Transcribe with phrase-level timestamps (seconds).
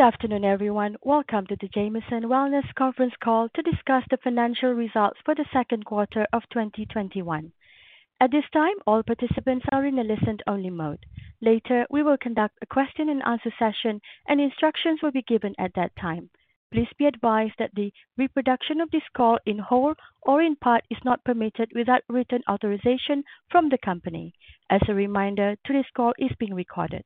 [0.00, 0.96] Good afternoon, everyone.
[1.02, 5.84] Welcome to the Jamieson Wellness conference call to discuss the financial results for the second
[5.84, 7.52] quarter of 2021.
[8.18, 11.04] At this time, all participants are in a listen-only mode.
[11.42, 15.74] Later, we will conduct a question and answer session, and instructions will be given at
[15.74, 16.30] that time.
[16.72, 21.04] Please be advised that the reproduction of this call in whole or in part is
[21.04, 24.32] not permitted without written authorization from the company.
[24.70, 27.04] As a reminder, today's call is being recorded.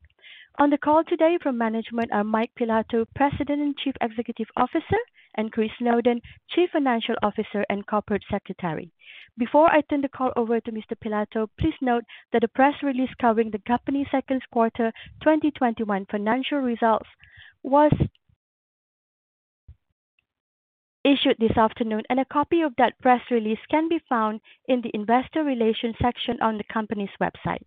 [0.57, 4.99] On the call today from management are Mike Pilato, President and Chief Executive Officer,
[5.35, 8.93] and Chris Snowden, Chief Financial Officer and Corporate Secretary.
[9.37, 10.95] Before I turn the call over to Mr.
[11.05, 17.09] Pilato, please note that the press release covering the company's second quarter 2021 financial results
[17.65, 17.93] was
[21.03, 24.91] issued this afternoon, and a copy of that press release can be found in the
[24.95, 27.65] investor relations section on the company's website.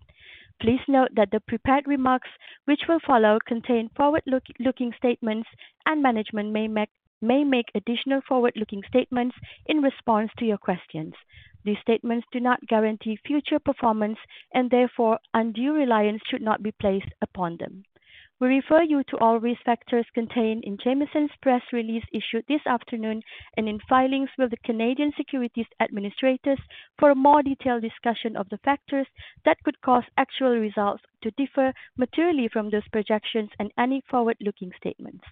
[0.59, 2.29] Please note that the prepared remarks
[2.65, 5.47] which will follow contain forward-looking statements,
[5.85, 9.35] and management may make additional forward-looking statements
[9.67, 11.13] in response to your questions.
[11.63, 14.17] These statements do not guarantee future performance,
[14.53, 17.83] and therefore, undue reliance should not be placed upon them.
[18.39, 23.23] We refer you to all risk factors contained in Jamieson's press release issued this afternoon
[23.57, 26.59] and in filings with the Canadian Securities Administrators
[26.99, 29.07] for a more detailed discussion of the factors
[29.43, 35.25] that could cause actual results to differ materially from those projections and any forward-looking statements.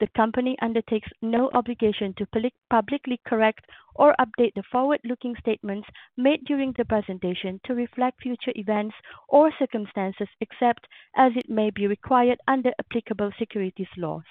[0.00, 2.26] The company undertakes no obligation to
[2.70, 8.94] publicly correct or update the forward-looking statements made during the presentation to reflect future events
[9.28, 10.86] or circumstances, except
[11.16, 14.22] as it may be required under applicable securities laws.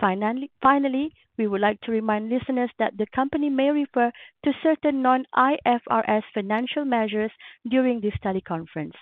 [0.00, 4.10] Finally, we would like to remind listeners that the company may refer
[4.44, 7.32] to certain non-IFRS financial measures
[7.68, 8.96] during this teleconference.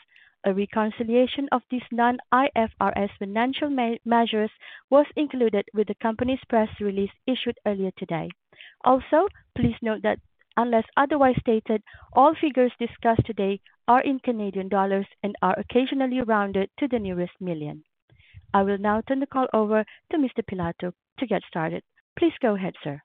[0.46, 3.68] A reconciliation of these non-IFRS financial
[4.04, 4.50] measures
[4.90, 8.28] was included with the company's press release issued earlier today.
[8.84, 9.26] Also,
[9.56, 10.20] please note that
[10.56, 16.70] unless otherwise stated, all figures discussed today are in Canadian dollars and are occasionally rounded
[16.78, 17.82] to the nearest million.
[18.54, 20.44] I will now turn the call over to Mr.
[20.48, 21.82] Pilato to get started.
[22.16, 23.02] Please go ahead, sir.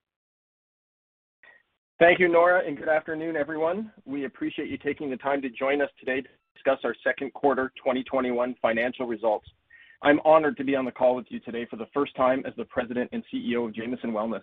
[1.99, 3.91] Thank you, Nora, and good afternoon, everyone.
[4.05, 7.71] We appreciate you taking the time to join us today to discuss our second quarter
[7.77, 9.47] 2021 financial results.
[10.03, 12.53] I'm honored to be on the call with you today for the first time as
[12.57, 14.41] the President and CEO of Jamieson Wellness.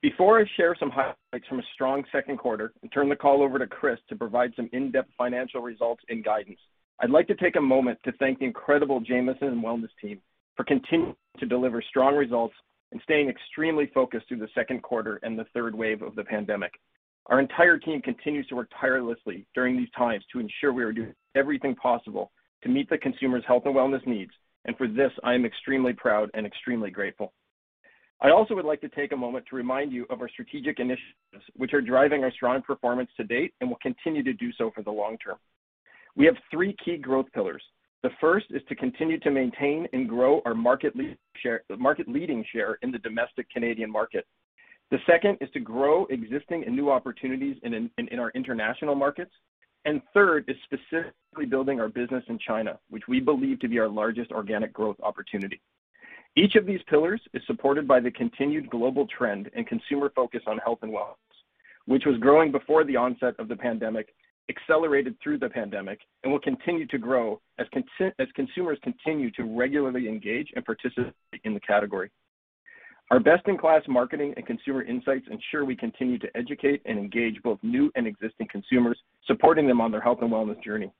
[0.00, 3.58] Before I share some highlights from a strong second quarter and turn the call over
[3.58, 6.60] to Chris to provide some in-depth financial results and guidance,
[7.00, 10.20] I'd like to take a moment to thank the incredible Jamieson Wellness team
[10.56, 12.54] for continuing to deliver strong results
[12.92, 16.72] and staying extremely focused through the second quarter and the third wave of the pandemic.
[17.28, 21.14] Our entire team continues to work tirelessly during these times to ensure we are doing
[21.34, 24.32] everything possible to meet the consumer's health and wellness needs,
[24.64, 27.32] and for this, I am extremely proud and extremely grateful.
[28.20, 31.44] I also would like to take a moment to remind you of our strategic initiatives,
[31.54, 34.82] which are driving our strong performance to date and will continue to do so for
[34.82, 35.36] the long term.
[36.16, 37.62] We have three key growth pillars.
[38.02, 41.16] The first is to continue to maintain and grow our market-leading
[42.52, 44.26] share in the domestic Canadian market.
[44.90, 49.32] The second is to grow existing and new opportunities in our international markets.
[50.14, 54.32] Third is specifically building our business in China, which we believe to be our largest
[54.32, 55.60] organic growth opportunity.
[56.36, 60.58] Each of these pillars is supported by the continued global trend and consumer focus on
[60.58, 61.16] health and wellness,
[61.86, 64.14] which was growing before the onset of the pandemic,
[64.50, 67.66] accelerated through the pandemic, and will continue to grow as
[68.34, 72.10] consumers continue to regularly engage and participate in the category.
[73.10, 77.90] Our best-in-class marketing and consumer insights ensure we continue to educate and engage both new
[77.94, 80.92] and existing consumers, supporting them on their health and wellness journey.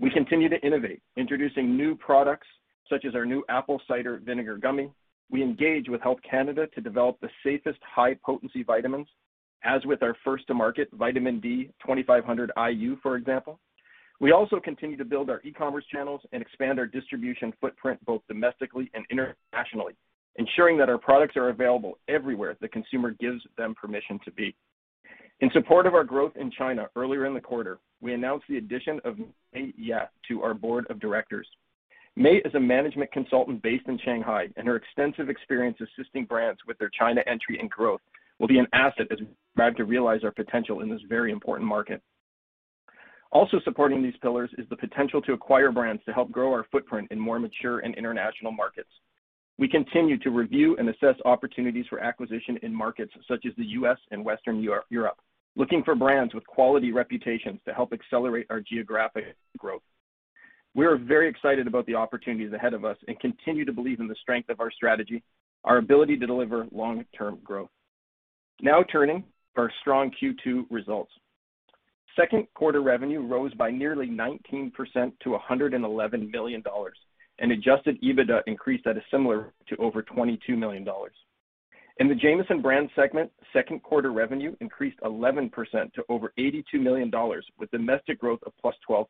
[0.00, 2.48] We continue to innovate, introducing new products
[2.88, 4.90] such as our new apple cider vinegar gummy.
[5.30, 9.06] We engage with Health Canada to develop the safest high-potency vitamins,
[9.62, 13.60] as with our first-to-market vitamin D 2500 IU, for example.
[14.18, 18.90] We also continue to build our e-commerce channels and expand our distribution footprint both domestically
[18.94, 19.94] and internationally,
[20.40, 24.56] ensuring that our products are available everywhere the consumer gives them permission to be.
[25.40, 29.00] In support of our growth in China earlier in the quarter, we announced the addition
[29.04, 29.18] of
[29.52, 29.94] Mei Ye
[30.28, 31.46] to our board of directors.
[32.16, 36.78] Mei is a management consultant based in Shanghai, and her extensive experience assisting brands with
[36.78, 38.00] their China entry and growth
[38.38, 41.68] will be an asset as we strive to realize our potential in this very important
[41.68, 42.00] market.
[43.30, 47.08] Also supporting these pillars is the potential to acquire brands to help grow our footprint
[47.10, 48.88] in more mature and international markets.
[49.60, 53.98] We continue to review and assess opportunities for acquisition in markets such as the U.S.
[54.10, 55.18] and Western Europe,
[55.54, 59.82] looking for brands with quality reputations to help accelerate our geographic growth.
[60.74, 64.08] We are very excited about the opportunities ahead of us and continue to believe in
[64.08, 65.22] the strength of our strategy,
[65.64, 67.68] our ability to deliver long-term growth.
[68.62, 69.24] Now turning
[69.56, 71.12] to our strong Q2 results.
[72.16, 74.72] Second quarter revenue rose by nearly 19%
[75.22, 76.62] to $111 million,
[77.40, 80.86] and adjusted EBITDA increased at a similar to over $22 million.
[81.98, 85.50] In the Jamieson Brands segment, second quarter revenue increased 11%
[85.92, 87.10] to over $82 million,
[87.58, 88.52] with domestic growth of
[88.88, 89.06] +12%.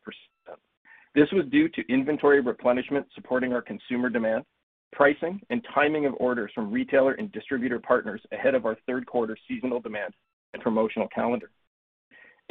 [1.13, 4.45] This was due to inventory replenishment supporting our consumer demand,
[4.93, 9.37] pricing, and timing of orders from retailer and distributor partners ahead of our third quarter
[9.47, 10.13] seasonal demand
[10.53, 11.49] and promotional calendar.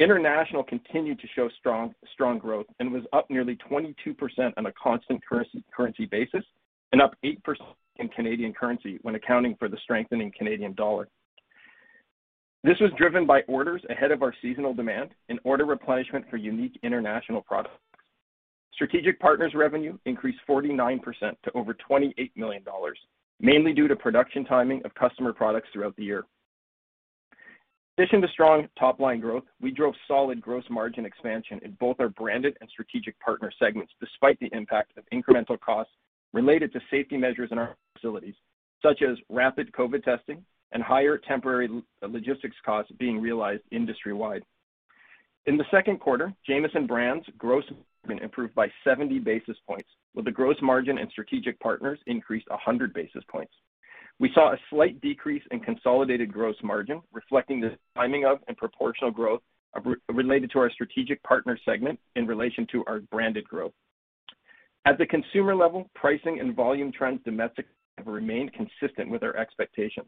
[0.01, 3.93] International continued to show strong growth and was up nearly 22%
[4.57, 6.43] on a constant currency basis
[6.91, 7.37] and up 8%
[7.97, 11.07] in Canadian currency when accounting for the strengthening Canadian dollar.
[12.63, 16.79] This was driven by orders ahead of our seasonal demand and order replenishment for unique
[16.81, 17.75] international products.
[18.73, 20.99] Strategic partners revenue increased 49%
[21.43, 22.63] to over $28 million,
[23.39, 26.23] mainly due to production timing of customer products throughout the year.
[27.97, 32.07] In addition to strong top-line growth, we drove solid gross margin expansion in both our
[32.09, 35.91] branded and strategic partner segments, despite the impact of incremental costs
[36.31, 38.35] related to safety measures in our facilities,
[38.81, 41.69] such as rapid COVID testing and higher temporary
[42.01, 44.43] logistics costs being realized industry-wide.
[45.45, 47.65] In the second quarter, Jamieson Brands gross
[48.07, 52.93] margin improved by 70 basis points, with the gross margin and strategic partners increased 100
[52.93, 53.53] basis points.
[54.19, 59.11] We saw a slight decrease in consolidated gross margin, reflecting the timing of and proportional
[59.11, 59.41] growth
[60.11, 63.73] related to our strategic partner segment in relation to our branded growth.
[64.85, 70.07] At the consumer level, pricing and volume trends domestically have remained consistent with our expectations.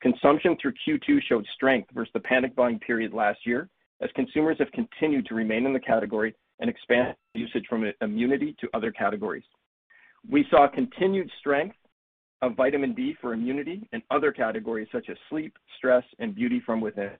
[0.00, 3.68] Consumption through Q2 showed strength versus the panic buying period last year,
[4.00, 8.68] as consumers have continued to remain in the category and expand usage from immunity to
[8.74, 9.44] other categories.
[10.28, 11.76] We saw continued strength
[12.42, 16.80] of vitamin D for immunity and other categories such as sleep, stress, and beauty from
[16.80, 17.10] within.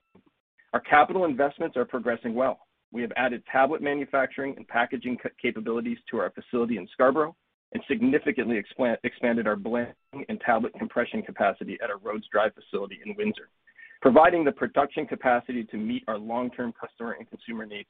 [0.73, 2.61] Our capital investments are progressing well.
[2.93, 7.37] We have added tablet manufacturing and packaging capabilities to our facility in Scarborough
[7.73, 8.61] and significantly
[9.05, 9.95] expanded our blending
[10.29, 13.49] and tablet compression capacity at our Rhodes Drive facility in Windsor,
[14.03, 17.89] providing the production capacity to meet our long-term customer and consumer needs.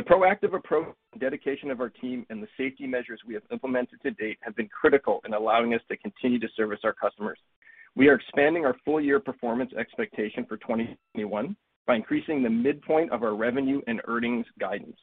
[0.00, 4.00] The proactive approach and dedication of our team and the safety measures we have implemented
[4.00, 7.38] to date have been critical in allowing us to continue to service our customers.
[7.96, 11.54] We are expanding our full-year performance expectation for 2021
[11.86, 14.96] by increasing the midpoint of our revenue and earnings guidance.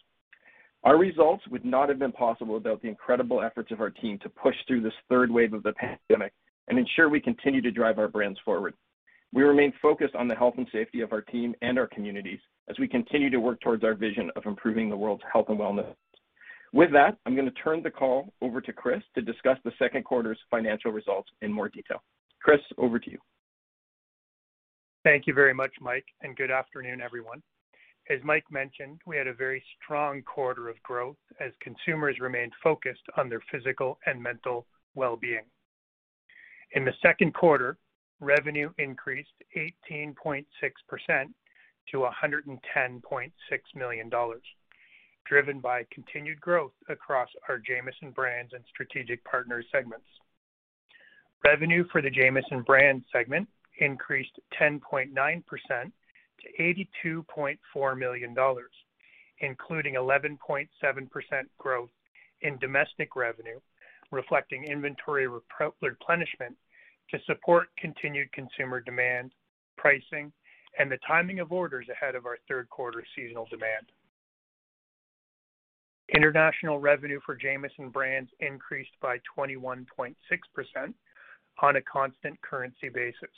[0.83, 4.29] Our results would not have been possible without the incredible efforts of our team to
[4.29, 6.33] push through this third wave of the pandemic
[6.69, 8.73] and ensure we continue to drive our brands forward.
[9.31, 12.77] We remain focused on the health and safety of our team and our communities as
[12.79, 15.93] we continue to work towards our vision of improving the world's health and wellness.
[16.73, 20.03] With that, I'm going to turn the call over to Chris to discuss the second
[20.03, 22.03] quarter's financial results in more detail.
[22.41, 23.17] Chris, over to you.
[25.03, 27.41] Thank you very much, Mike, and good afternoon, everyone.
[28.09, 33.03] As Mike mentioned, we had a very strong quarter of growth as consumers remained focused
[33.17, 34.65] on their physical and mental
[34.95, 35.43] well-being.
[36.73, 37.77] In the second quarter,
[38.19, 40.45] revenue increased 18.6%
[41.91, 43.31] to $110.6
[43.75, 44.11] million,
[45.25, 50.07] driven by continued growth across our Jamieson Brands and strategic partner segments.
[51.43, 53.47] Revenue for the Jamieson Brands segment
[53.79, 55.11] increased 10.9%
[56.39, 56.63] to
[57.05, 58.35] $82.4 million,
[59.39, 60.67] including 11.7%
[61.57, 61.89] growth
[62.41, 63.59] in domestic revenue,
[64.11, 65.27] reflecting inventory
[65.81, 66.55] replenishment
[67.09, 69.31] to support continued consumer demand,
[69.77, 70.31] pricing,
[70.79, 73.87] and the timing of orders ahead of our third quarter seasonal demand.
[76.15, 80.15] International revenue for Jamieson Brands increased by 21.6%
[81.61, 83.35] on a constant currency basis,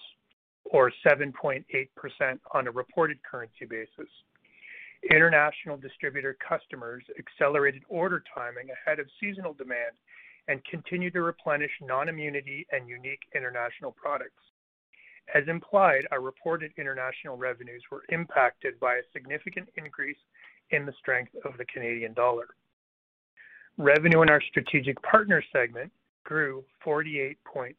[0.65, 1.63] or 7.8%
[2.53, 4.09] on a reported currency basis.
[5.09, 9.95] International distributor customers accelerated order timing ahead of seasonal demand
[10.47, 14.43] and continued to replenish non-immunity and unique international products.
[15.33, 20.17] As implied, our reported international revenues were impacted by a significant increase
[20.71, 22.47] in the strength of the Canadian dollar.
[23.77, 25.91] Revenue in our strategic partner segment
[26.25, 27.75] grew 48.9%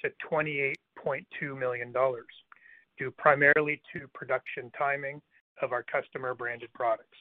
[0.00, 1.94] to $28.2 million,
[2.98, 5.20] due primarily to production timing
[5.62, 7.18] of our customer-branded products.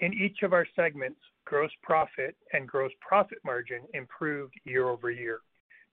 [0.00, 5.40] In each of our segments, gross profit and gross profit margin improved year-over-year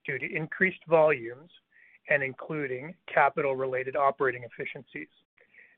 [0.07, 1.51] due to increased volumes
[2.09, 5.09] and including capital-related operating efficiencies.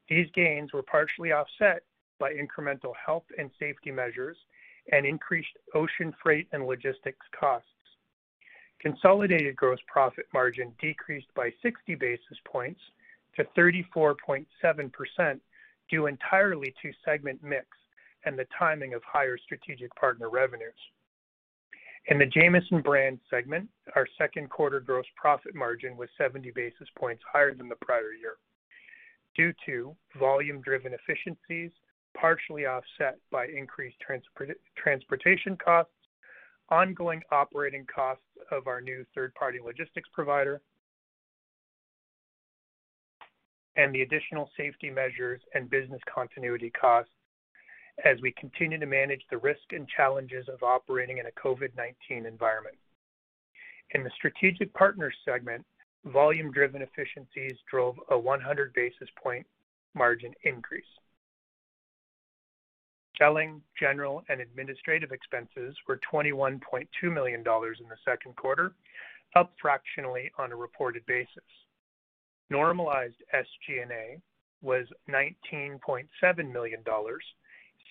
[0.07, 1.83] These gains were partially offset
[2.19, 4.37] by incremental health and safety measures
[4.91, 7.67] and increased ocean freight and logistics costs.
[8.79, 12.79] Consolidated gross profit margin decreased by 60 basis points
[13.35, 15.39] to 34.7%,
[15.89, 17.65] due entirely to segment mix
[18.25, 20.73] and the timing of higher strategic partner revenues.
[22.07, 27.21] In the Jamieson Brand segment, our second quarter gross profit margin was 70 basis points
[27.31, 28.37] higher than the prior year
[29.35, 31.71] due to volume-driven efficiencies,
[32.17, 33.97] partially offset by increased
[34.75, 35.93] transportation costs,
[36.69, 40.61] ongoing operating costs of our new third-party logistics provider,
[43.75, 47.11] and the additional safety measures and business continuity costs
[48.05, 52.75] as we continue to manage the risk and challenges of operating in a COVID-19 environment.
[53.91, 55.65] In the strategic partners segment,
[56.05, 59.45] volume-driven efficiencies drove a 100 basis point
[59.95, 60.83] margin increase.
[63.17, 66.59] Selling, general, and administrative expenses were $21.2
[67.11, 67.43] million in
[67.89, 68.73] the second quarter,
[69.35, 71.27] up fractionally on a reported basis.
[72.49, 74.19] Normalized SG&A
[74.61, 76.83] was $19.7 million,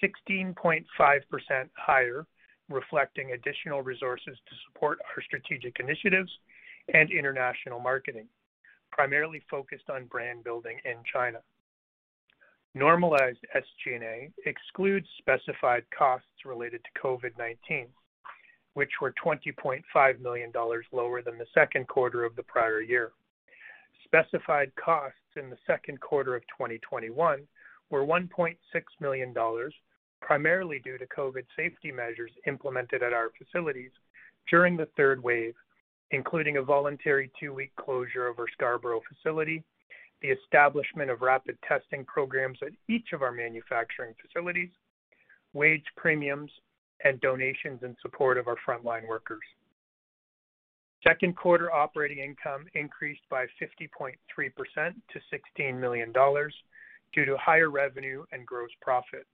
[0.02, 0.84] 16.5%
[1.76, 2.26] higher,
[2.68, 6.30] reflecting additional resources to support our strategic initiatives
[6.92, 8.26] and international marketing,
[8.92, 11.38] primarily focused on brand building in China.
[12.74, 17.86] Normalized SG&A excludes specified costs related to COVID-19,
[18.74, 20.52] which were $20.5 million
[20.92, 23.12] lower than the second quarter of the prior year.
[24.04, 27.40] Specified costs in the second quarter of 2021
[27.90, 28.56] were $1.6
[29.00, 29.34] million,
[30.20, 33.90] primarily due to COVID safety measures implemented at our facilities
[34.50, 35.54] during the third wave,
[36.10, 39.62] including a voluntary two-week closure of our Scarborough facility,
[40.22, 44.70] the establishment of rapid testing programs at each of our manufacturing facilities,
[45.52, 46.50] wage premiums,
[47.04, 49.42] and donations in support of our frontline workers.
[51.06, 54.14] Second quarter operating income increased by 50.3%
[54.76, 59.26] to $16 million due to higher revenue and gross profit.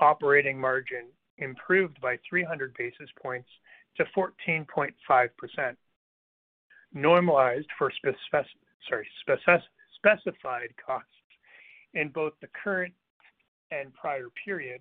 [0.00, 1.06] Operating margin
[1.38, 3.48] improved by 300 basis points
[3.96, 5.76] to 14.5%.
[6.92, 7.92] Normalized for
[9.98, 11.08] specified costs
[11.94, 12.94] in both the current
[13.70, 14.80] and prior period,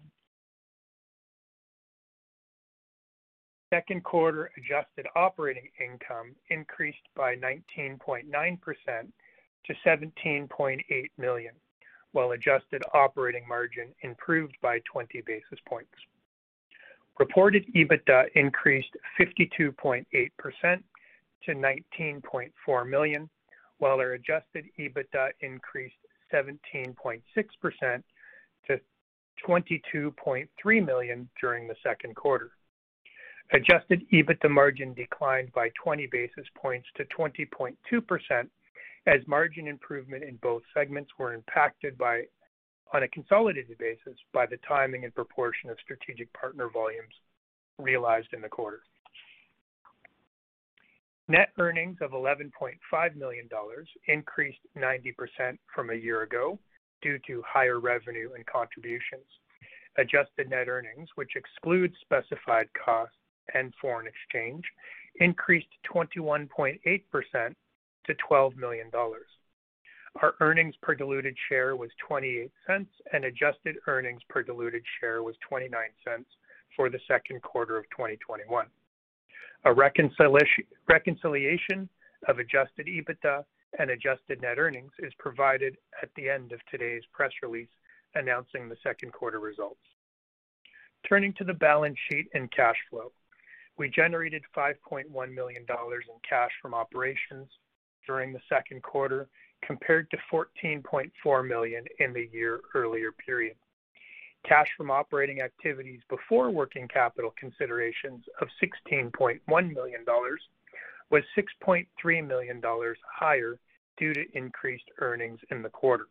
[3.71, 8.23] second quarter adjusted operating income increased by 19.9%
[9.65, 10.79] to $17.8
[11.17, 11.53] million,
[12.11, 15.91] while adjusted operating margin improved by 20 basis points.
[17.19, 20.05] Reported EBITDA increased 52.8%
[21.45, 23.29] to 19.4 million,
[23.77, 25.95] while our adjusted EBITDA increased
[26.33, 27.21] 17.6%
[28.67, 28.79] to
[29.47, 32.51] 22.3 million during the second quarter.
[33.51, 37.75] Adjusted EBITDA margin declined by 20 basis points to 20.2%
[39.09, 42.21] as margin improvement in both segments were impacted by,
[42.93, 47.13] on a consolidated basis, by the timing and proportion of strategic partner volumes
[47.79, 48.81] realized in the quarter.
[51.27, 53.47] Net earnings of $11.5 million
[54.07, 56.59] increased 90% from a year ago
[57.01, 59.25] due to higher revenue and contributions.
[59.97, 63.15] Adjusted net earnings, which excludes specified costs
[63.53, 64.63] and foreign exchange,
[65.19, 66.79] increased 21.8%
[68.05, 68.91] to $12 million.
[70.21, 72.49] Our earnings per diluted share was $0.28,
[73.13, 75.69] and adjusted earnings per diluted share was $0.29
[76.75, 78.65] for the second quarter of 2021.
[79.65, 81.89] A reconciliation
[82.27, 83.43] of adjusted EBITDA
[83.77, 87.69] and adjusted net earnings is provided at the end of today's press release
[88.15, 89.77] announcing the second quarter results.
[91.07, 93.11] Turning to the balance sheet and cash flow.
[93.77, 97.47] We generated $5.1 million in cash from operations
[98.05, 99.27] during the second quarter,
[99.61, 103.55] compared to 14.4 million in the year earlier period.
[104.47, 110.05] Cash from operating activities before working capital considerations of $16.1 million
[111.09, 112.61] was $6.3 million
[113.13, 113.59] higher
[113.97, 116.07] due to increased earnings in the quarter.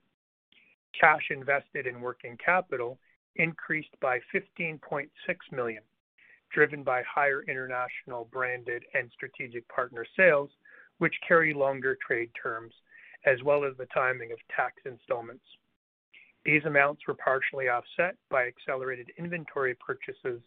[0.98, 2.98] Cash invested in working capital
[3.36, 5.08] increased by 15.6
[5.52, 5.82] million,
[6.52, 10.50] driven by higher international branded and strategic partner sales,
[10.98, 12.72] which carry longer trade terms,
[13.26, 15.44] as well as the timing of tax installments.
[16.44, 20.40] These amounts were partially offset by accelerated inventory purchases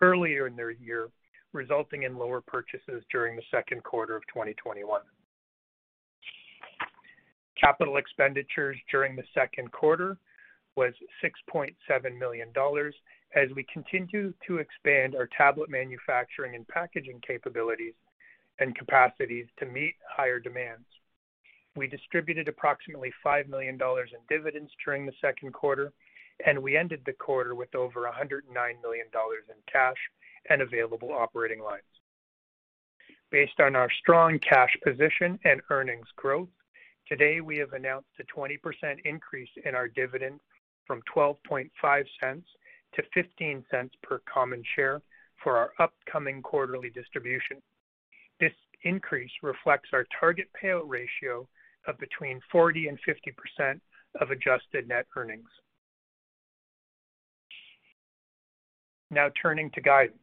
[0.00, 1.08] earlier in the year,
[1.52, 5.00] resulting in lower purchases during the second quarter of 2021.
[7.60, 10.16] Capital expenditures during the second quarter
[10.76, 11.74] was 6.7
[12.18, 12.94] million dollars
[13.34, 17.94] as we continue to expand our tablet manufacturing and packaging capabilities
[18.60, 20.86] and capacities to meet higher demands.
[21.76, 25.92] We distributed approximately 5 million dollars in dividends during the second quarter,
[26.44, 29.96] and we ended the quarter with over 109 million dollars in cash
[30.50, 31.82] and available operating lines.
[33.30, 36.48] Based on our strong cash position and earnings growth,
[37.06, 38.56] today we have announced a 20%
[39.04, 40.40] increase in our dividend
[40.86, 42.06] from 0.125
[42.94, 45.02] to 15 cents per common share
[45.42, 47.62] for our upcoming quarterly distribution.
[48.40, 48.52] This
[48.82, 51.48] increase reflects our target payout ratio
[51.86, 53.80] of between 40 and 50%
[54.20, 55.48] of adjusted net earnings.
[59.10, 60.18] Now turning to guidance.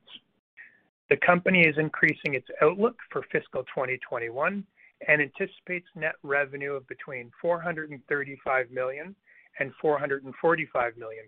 [1.09, 4.65] The company is increasing its outlook for fiscal 2021
[5.07, 9.15] and anticipates net revenue of between $435 million
[9.59, 11.25] and $445 million.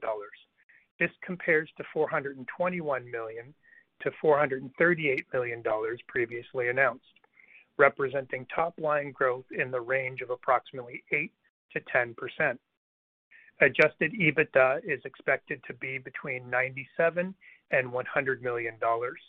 [1.00, 3.12] This compares to 421
[4.04, 7.06] million-438 million dollars previously announced,
[7.78, 11.04] representing top-line growth in the range of approximately
[11.76, 12.58] 8%-10%.
[13.60, 17.36] Adjusted EBITDA is expected to be between 97 million
[17.72, 19.20] and 100 million dollars,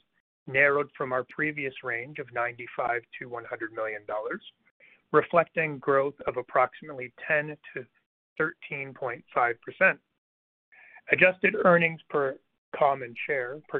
[0.46, 4.42] narrowed from our previous range of 95 million-100 million dollars,
[5.12, 9.98] reflecting growth of approximately 10%-13.5%.
[11.10, 12.36] Adjusted earnings per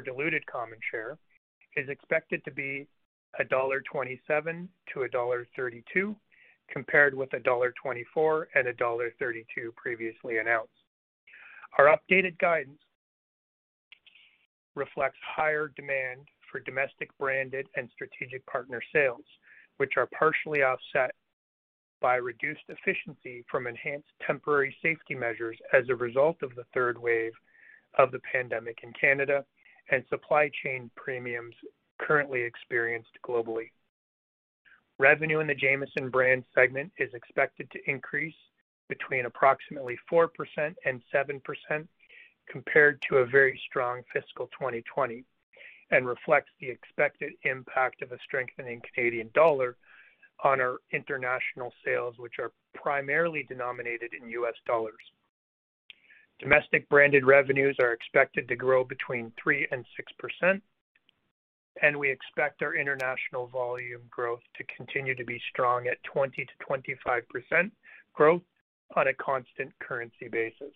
[0.01, 1.17] diluted common share
[1.75, 2.87] is expected to be
[3.39, 5.43] 1.27-1.32 dollar,
[6.71, 10.73] compared with 1.24 and dollar 1.32 previously announced.
[11.77, 12.79] Our updated guidance
[14.75, 19.25] reflects higher demand for domestic branded and strategic partner sales,
[19.77, 21.13] which are partially offset
[22.01, 27.33] by reduced efficiency from enhanced temporary safety measures as a result of the third wave
[27.97, 29.45] of the pandemic in Canada
[29.91, 31.55] and supply chain premiums
[31.99, 33.71] currently experienced globally.
[34.99, 38.35] Revenue in the Jamieson brand segment is expected to increase
[38.89, 40.27] between approximately 4%
[40.85, 41.87] and 7%
[42.49, 45.23] compared to a very strong fiscal 2020
[45.91, 49.77] and reflects the expected impact of a strengthening Canadian dollar
[50.43, 54.93] on our international sales, which are primarily denominated in US dollars.
[56.39, 59.85] Domestic branded revenues are expected to grow between 3 and
[60.43, 60.61] 6%,
[61.81, 67.71] and we expect our international volume growth to continue to be strong at 20%-25%
[68.13, 68.41] growth
[68.95, 70.73] on a constant currency basis.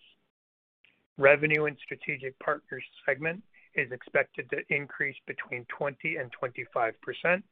[1.16, 3.42] Revenue in strategic partners segment
[3.74, 7.42] is expected to increase between 20 and 25%,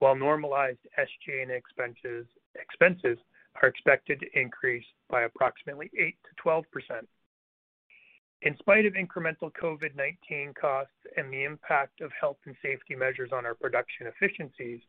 [0.00, 3.18] while normalized SG&A expenses
[3.62, 5.90] are expected to increase by approximately
[6.44, 6.64] 8%-12%.
[8.42, 13.44] In spite of incremental COVID-19 costs and the impact of health and safety measures on
[13.44, 14.80] our production efficiencies,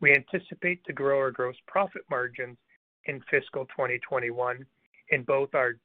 [0.00, 2.56] we anticipate to grow our gross profit margins
[3.04, 4.66] in fiscal 2021
[5.10, 5.76] in both our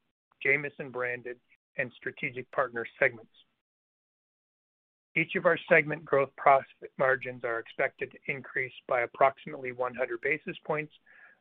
[0.41, 1.37] Jamieson branded
[1.77, 3.31] and strategic partner segments.
[5.15, 10.57] Each of our segment growth profit margins are expected to increase by approximately 100 basis
[10.65, 10.91] points,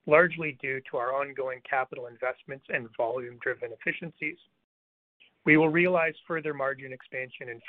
[0.07, 4.37] largely due to our ongoing capital investments and volume-driven efficiencies.
[5.45, 7.61] We will realize further margin expansion in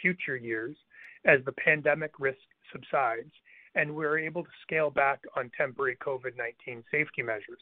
[0.00, 0.76] future years
[1.24, 2.38] as the pandemic risk
[2.72, 3.32] subsides
[3.74, 7.60] and we're able to scale back on temporary COVID-19 safety measures,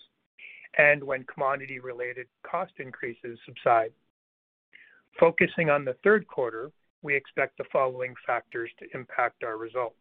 [0.79, 3.93] and when commodity-related cost increases subside.
[5.19, 6.71] Focusing on the third quarter,
[7.03, 9.97] we expect the following factors to impact our results.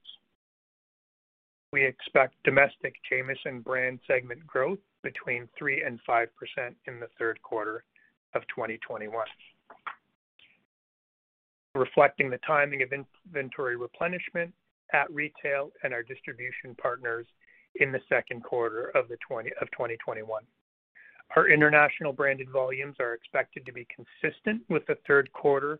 [1.72, 6.28] We expect domestic Jamieson brand segment growth between 3 and 5%
[6.88, 7.84] in the third quarter
[8.34, 9.12] of 2021,
[11.76, 14.54] reflecting the timing of inventory replenishment
[14.94, 17.26] at retail and our distribution partners
[17.76, 20.44] in the second quarter of 2021.
[21.36, 25.80] Our international branded volumes are expected to be consistent with the third quarter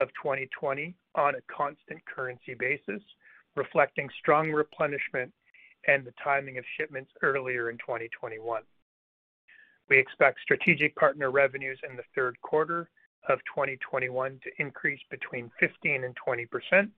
[0.00, 3.02] of 2020 on a constant currency basis,
[3.56, 5.32] reflecting strong replenishment
[5.88, 8.62] and the timing of shipments earlier in 2021.
[9.88, 12.88] We expect strategic partner revenues in the third quarter
[13.28, 16.88] of 2021 to increase between 15 and 20%,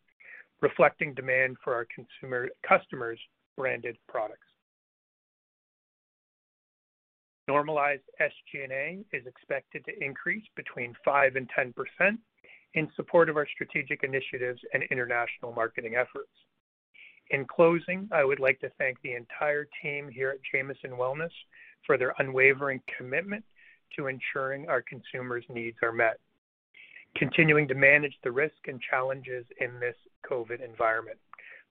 [0.60, 3.20] reflecting demand for our consumer customers'
[3.56, 4.40] branded products.
[7.48, 12.18] Normalized SG&A is expected to increase between 5 and 10%
[12.74, 16.30] in support of our strategic initiatives and international marketing efforts.
[17.30, 21.30] In closing, I would like to thank the entire team here at Jamieson Wellness
[21.84, 23.44] for their unwavering commitment
[23.96, 26.18] to ensuring our consumers' needs are met,
[27.16, 29.96] continuing to manage the risk and challenges in this
[30.30, 31.18] COVID environment.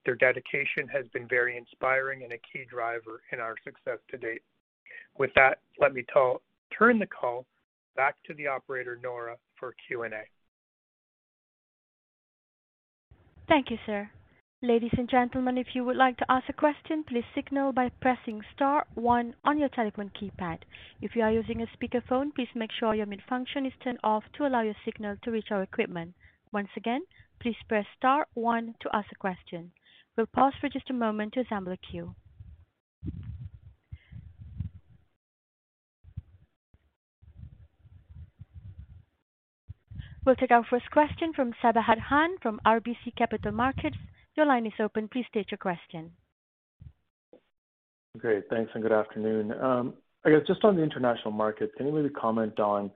[0.04, 4.42] Their dedication has been very inspiring and a key driver in our success to date.
[5.18, 6.04] With that, let me
[6.78, 7.44] turn the call
[7.96, 10.10] back to the operator, Nora, for Q&A.
[13.48, 14.10] Thank you, sir.
[14.62, 18.40] Ladies and gentlemen, if you would like to ask a question, please signal by pressing
[18.54, 20.60] star one on your telephone keypad.
[21.02, 24.24] If you are using a speakerphone, please make sure your mute function is turned off
[24.32, 26.14] to allow your signal to reach our equipment.
[26.52, 27.02] Once again,
[27.38, 29.72] please press star one to ask a question.
[30.16, 32.14] We'll pause for just a moment to assemble a queue.
[40.24, 43.98] We'll take our first question from Sabahat Khan from RBC Capital Markets.
[44.36, 45.08] Your line is open.
[45.08, 46.10] Please state your question.
[48.18, 48.44] Great.
[48.50, 49.52] Thanks, and good afternoon.
[49.52, 49.94] Um,
[50.24, 52.90] I guess just on the international market, can you maybe comment on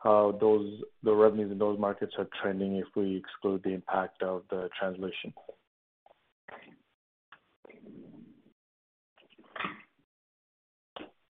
[0.00, 4.42] how those the revenues in those markets are trending if we exclude the impact of
[4.50, 5.32] the translation?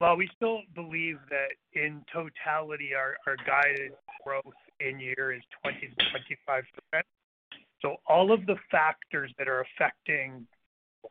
[0.01, 3.93] Well, we still believe that in totality, our guided
[4.25, 4.45] growth
[4.81, 7.03] in year is 20%-25%.
[7.85, 10.47] So all of the factors that are affecting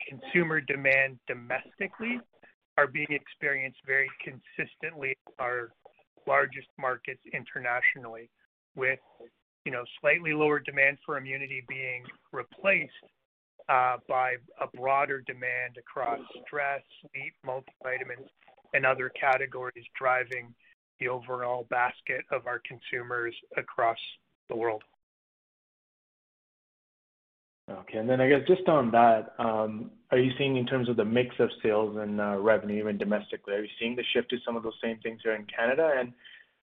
[0.10, 2.20] consumer demand domestically
[2.80, 5.70] are being experienced very consistently in our
[6.26, 8.28] largest markets internationally
[8.76, 8.98] with,
[9.66, 12.92] you know, slightly lower demand for immunity being replaced
[13.70, 18.28] uh, by a broader demand across stress, sleep, multivitamins,
[18.74, 20.52] and other categories driving
[21.00, 24.00] the overall basket of our consumers across
[24.50, 24.82] the world.
[27.70, 27.98] Okay.
[27.98, 31.06] And then I guess just on that, um, are you seeing in terms of the
[31.06, 34.58] mix of sales and uh, revenue even domestically, are you seeing the shift to some
[34.58, 35.94] of those same things here in Canada?
[35.98, 36.12] And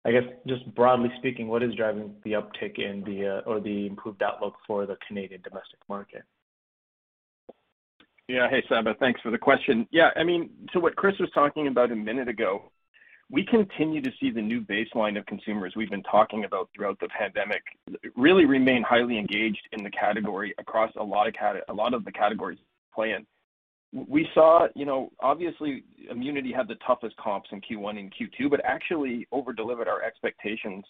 [0.04, 3.86] I guess just broadly speaking, what is driving the uptick in the uh, or the
[3.86, 6.22] improved outlook for the Canadian domestic market?
[8.28, 8.48] Yeah.
[8.48, 8.98] Hey, Sabahat.
[8.98, 9.88] Thanks for the question.
[9.90, 12.70] Yeah, I mean, to what Chris was talking about a minute ago,
[13.30, 17.08] we continue to see the new baseline of consumers we've been talking about throughout the
[17.08, 17.62] pandemic
[18.14, 22.58] really remain highly engaged in the category across a lot of the categories
[22.94, 23.26] play in.
[23.92, 28.60] We saw, you know, obviously immunity had the toughest comps in Q1 and Q2, but
[28.64, 30.84] actually over-delivered our expectations,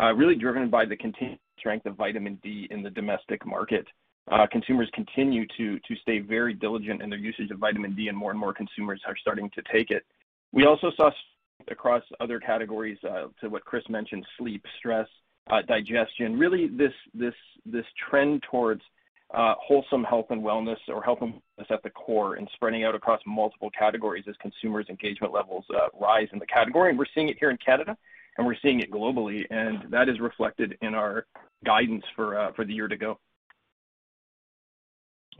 [0.00, 3.86] uh, really driven by the continued strength of vitamin D in the domestic market.
[4.30, 8.30] Uh, consumers continue to stay very diligent in their usage of vitamin D, and more
[8.30, 10.04] and more consumers are starting to take it.
[10.52, 11.10] We also saw
[11.70, 15.08] across other categories, uh, to what Chris mentioned, sleep, stress,
[15.50, 18.82] uh, digestion, really this trend towards
[19.34, 22.94] uh, wholesome health and wellness or health and wellness at the core and spreading out
[22.94, 25.64] across multiple categories as consumers' engagement levels
[25.98, 26.94] rise in the category.
[26.96, 27.96] We're seeing it here in Canada,
[28.36, 31.26] and we're seeing it globally, and that is reflected in our
[31.64, 33.18] guidance for the year to go.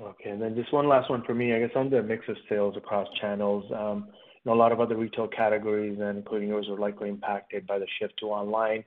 [0.01, 0.31] Okay.
[0.31, 1.55] And then just one last one for me.
[1.55, 4.05] I guess on the mix of sales across channels, you
[4.45, 7.87] know, a lot of other retail categories, and including yours, are likely impacted by the
[7.99, 8.85] shift to online.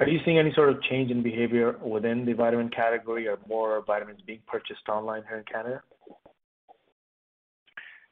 [0.00, 3.82] Are you seeing any sort of change in behavior within the vitamin category or more
[3.86, 5.82] vitamins being purchased online here in Canada?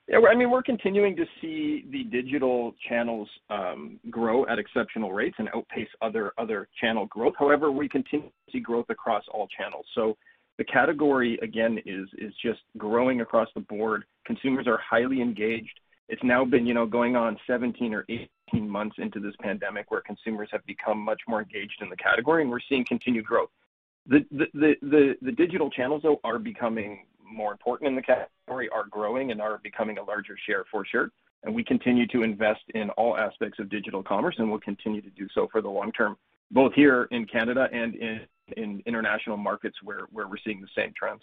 [0.09, 5.37] Yeah, I mean, we're continuing to see the digital channels um, grow at exceptional rates
[5.39, 7.35] and outpace other other channel growth.
[7.39, 9.87] However, we continue to see growth across all channels.
[9.95, 10.17] So
[10.59, 14.05] the category, again, is is just growing across the board.
[14.27, 15.81] Consumers are highly engaged.
[16.13, 20.03] It's now been, you know, going on 17 or 18 months into this pandemic where
[20.03, 23.49] consumers have become much more engaged in the category, and we're seeing continued growth.
[24.07, 28.85] The the, the, the digital channels, though, are becoming more important in the category, are
[28.91, 31.11] growing and are becoming a larger share for sure.
[31.45, 35.11] And we continue to invest in all aspects of digital commerce, and we'll continue to
[35.11, 36.19] do so for the long term,
[36.51, 38.21] both here in Canada and in
[38.59, 41.23] in international markets where we're seeing the same trends.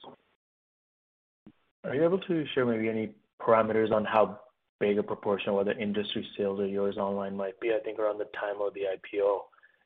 [1.84, 4.40] Are you able to share maybe any parameters on how
[4.80, 7.74] big a proportion of the industry sales or yours online might be?
[7.74, 9.40] I think around the time of the IPO,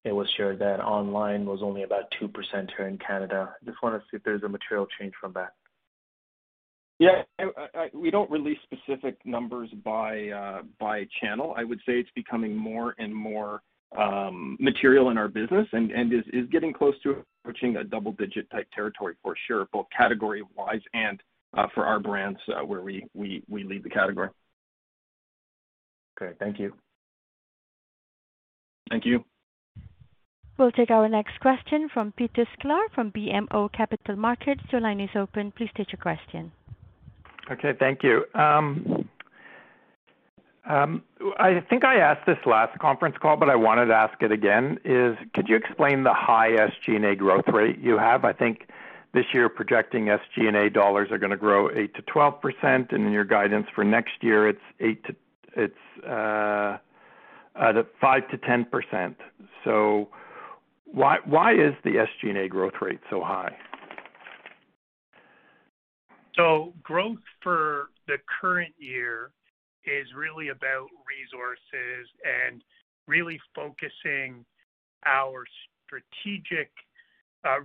[0.06, 3.56] it was shared that online was only about 2% here in Canada.
[3.66, 5.54] Just wanna see if there's a material change from that.
[7.00, 7.24] Yeah.
[7.94, 11.54] We don't release specific numbers by channel.
[11.58, 13.62] I would say it's becoming more and more
[13.98, 18.12] um, material in our business and, and is, is getting close to approaching a double
[18.14, 21.22] digit type territory for sure, both category wise and
[21.56, 24.30] uh, for our brands uh, where we, we, we lead the category.
[26.22, 26.74] Okay, thank you.
[28.90, 29.24] Thank you.
[30.58, 34.62] We'll take our next question from Peter Sklar from BMO Capital Markets.
[34.72, 35.52] Your line is open.
[35.52, 36.52] Please state your question.
[37.52, 38.24] Okay, thank you.
[38.36, 39.10] Um,
[40.70, 41.04] um,
[41.40, 44.80] I think I asked this last conference call, but I wanted to ask it again,
[44.86, 48.24] is could you explain the high SG&A growth rate you have?
[48.24, 48.68] I think
[49.14, 54.22] this year projecting SG&A dollars are gonna grow 8%-12%, and in your guidance for next
[54.22, 55.16] year, it's 8 to
[55.56, 56.78] it's uh,
[57.56, 59.18] at five to ten percent.
[59.64, 60.10] So
[60.86, 63.56] why why is the SG&A growth rate so high?
[66.36, 69.32] So growth for the current year
[69.86, 72.64] is really about resources and
[73.08, 74.46] really focusing
[75.06, 75.44] our
[75.86, 76.72] strategic,
[77.46, 77.60] uh,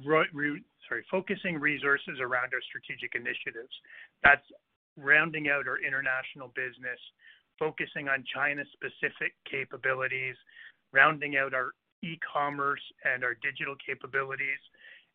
[0.89, 3.73] sorry, focusing resources around our strategic initiatives.
[4.25, 4.45] That's
[4.97, 6.99] rounding out our international business,
[7.59, 10.37] focusing on China-specific capabilities,
[10.93, 14.61] rounding out our e-commerce and our digital capabilities,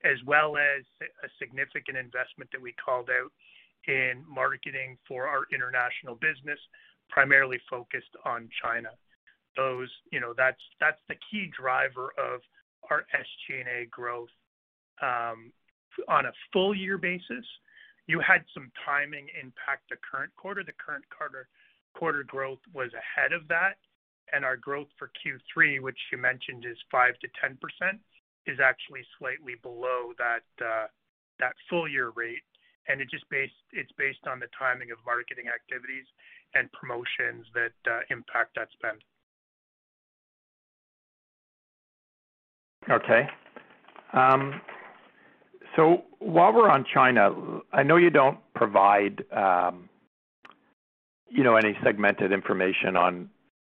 [0.04, 0.84] as well as
[1.24, 3.32] a significant investment that we called out
[3.88, 6.60] in marketing for our international business,
[7.10, 8.90] primarily focused on China.
[9.56, 12.42] Those, you know, that's that's the key driver of
[12.90, 14.34] our SG&A growth.
[15.02, 15.52] Um,
[16.08, 17.46] on a full year basis,
[18.08, 20.64] you had some timing impact the current quarter.
[20.64, 21.48] The current quarter
[21.94, 23.78] quarter growth was ahead of that,
[24.32, 28.00] and our growth for Q3, which you mentioned is 5 to 10 percent
[28.46, 30.88] is actually slightly below that uh,
[31.40, 32.44] that full year rate.
[32.88, 36.06] and it just based It's based on the timing of marketing activities
[36.54, 39.02] and promotions that uh, impact that spend.
[42.90, 43.28] Okay.
[44.14, 44.62] Um,
[45.76, 47.32] so while we're on China,
[47.72, 49.90] I know you don't provide, um,
[51.34, 53.30] you know, any segmented information on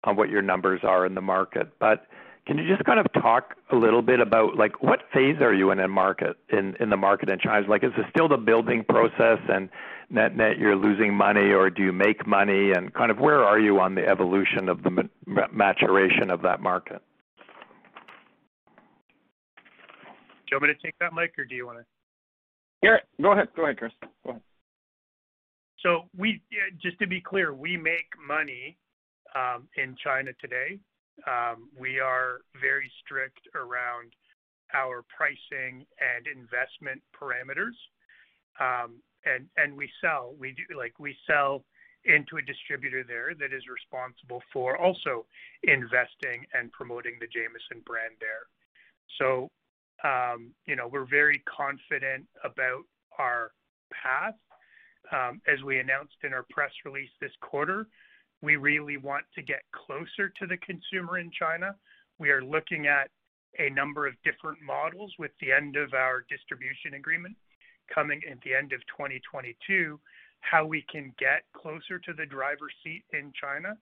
[0.06, 2.08] on what your numbers are in the market, but
[2.48, 5.69] can you just kind of talk a little bit about like what phase are you
[5.72, 7.67] in in market in in the market in China?
[7.67, 9.69] Like, is it still the building process and
[10.10, 12.72] net net you're losing money, or do you make money?
[12.72, 15.10] And kind of where are you on the evolution of the
[15.52, 17.04] maturation of that market?
[20.48, 21.86] Do you want me to take that, Mike, or do you want to?
[22.82, 23.50] Yeah, go ahead.
[23.56, 23.91] Go ahead, Chris.
[24.24, 24.41] Go ahead.
[25.83, 26.41] So we,
[26.81, 28.77] just to be clear, we make money
[29.35, 30.79] um, in China today.
[31.27, 34.13] Um, we are very strict around
[34.73, 37.75] our pricing and investment parameters.
[38.59, 40.33] Um, and and we sell.
[40.39, 41.63] We do like we sell
[42.05, 45.25] into a distributor there that is responsible for also
[45.63, 48.47] investing and promoting the Jamieson brand there.
[49.17, 49.49] So,
[50.65, 52.83] you know, we're very confident about
[53.17, 53.51] our
[53.91, 54.35] path.
[55.12, 57.88] Um, as we announced in our press release this quarter,
[58.41, 61.75] we really want to get closer to the consumer in China.
[62.19, 63.09] We are looking at
[63.57, 67.35] a number of different models with the end of our distribution agreement
[67.93, 69.99] coming at the end of 2022,
[70.41, 73.75] how we can get closer to the driver's seat in China.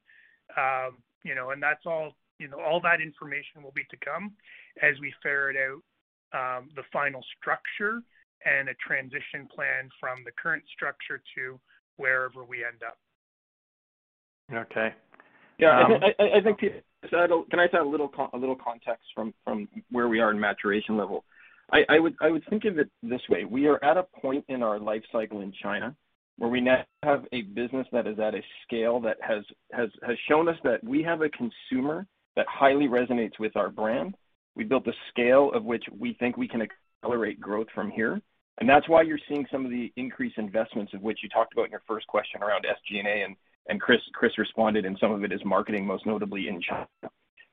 [0.55, 4.31] Um, you know, and that's all, you know, all that information will be to come
[4.81, 5.83] as we ferret out
[6.33, 8.01] um, the final structure
[8.45, 11.59] and a transition plan from the current structure to
[11.97, 12.97] wherever we end up.
[14.53, 14.93] Okay.
[15.57, 19.33] Yeah, um, I, I, I think can I add a little a little context from
[19.43, 21.25] from where we are in maturation level?
[21.71, 24.45] I, I would I would think of it this way: we are at a point
[24.47, 25.95] in our life cycle in China
[26.37, 30.15] where we now have a business that is at a scale that has has has
[30.29, 34.15] shown us that we have a consumer that highly resonates with our brand.
[34.55, 36.61] We built a scale of which we think we can
[37.03, 38.21] accelerate growth from here.
[38.59, 41.65] And that's why you're seeing some of the increased investments of which you talked about
[41.65, 43.23] in your first question around SG&A
[43.69, 46.87] and Chris responded, and some of it is marketing, most notably in China.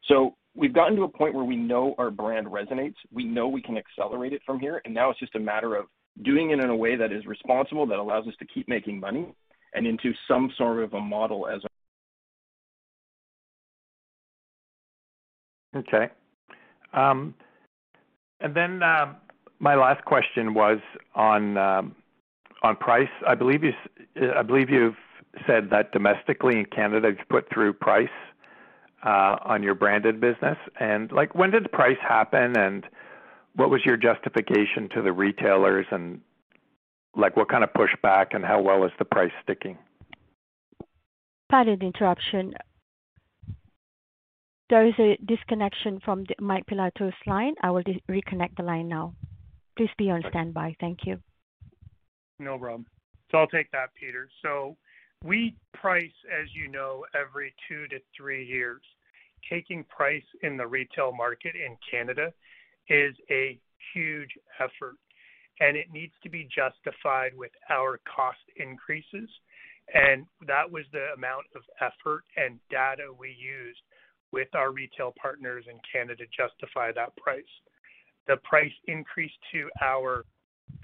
[0.05, 2.95] So we've gotten to a point where we know our brand resonates.
[3.13, 5.87] We know we can accelerate it from here, and now it's just a matter of
[6.23, 9.35] doing it in a way that is responsible, that allows us to keep making money,
[9.75, 11.63] and into some sort of a model as.
[15.75, 16.13] A- okay.
[16.93, 17.35] Um,
[18.41, 19.17] um,
[19.59, 20.79] My last question was
[21.15, 21.95] on um,
[22.63, 23.09] on price.
[23.27, 24.95] I believe you've
[25.47, 28.09] said that domestically in Canada, you've put through price
[29.05, 30.57] uh, on your branded business.
[30.81, 32.87] And like, when did price happen, and
[33.55, 36.21] what was your justification to the retailers, and
[37.17, 39.79] like, what kind of pushback, and how well is the price sticking?
[41.51, 42.55] Pardon the interruption.
[44.71, 47.55] There is a disconnection from Mike Pilato's line.
[47.63, 49.15] I will reconnect the line now.
[49.77, 50.77] Please be on standby.
[50.81, 51.19] Thank you.
[52.39, 52.87] No problem.
[53.31, 54.29] So I'll take that, Peter.
[54.43, 54.77] So
[55.25, 58.83] we price, as you know, every two to three years.
[59.51, 62.33] Taking price in the retail market in Canada
[62.89, 63.59] is a
[63.93, 64.97] huge effort,
[65.61, 69.29] and it needs to be justified with our cost increases.
[69.93, 73.81] And that was the amount of effort and data we used
[74.33, 77.45] with our retail partners in Canada to justify that price.
[78.27, 80.25] The price increase to our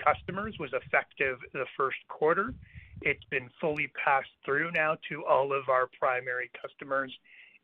[0.05, 2.55] customers was effective the first quarter.
[3.03, 7.13] It's been fully passed through now to all of our primary customers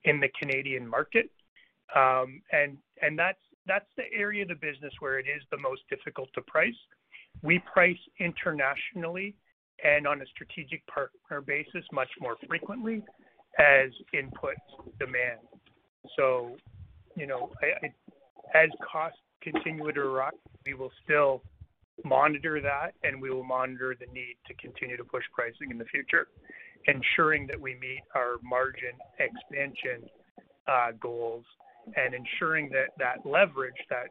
[0.04, 1.30] in the Canadian market.
[1.94, 2.42] Um,
[3.16, 6.74] that's that's the area of the business where it is the most difficult to price.
[7.42, 9.34] We price internationally
[9.84, 13.02] and on a strategic partner basis much more frequently
[13.58, 14.56] as input
[14.98, 15.40] demand.
[16.16, 16.56] So,
[17.16, 17.52] you know,
[18.54, 20.32] as costs continue to rise,
[20.64, 21.42] we will still
[22.04, 25.84] monitor that, and we will monitor the need to continue to push pricing in the
[25.86, 26.28] future,
[26.86, 30.08] ensuring that we meet our margin expansion
[30.68, 31.44] uh, goals
[31.96, 34.08] and ensuring that that leverage, that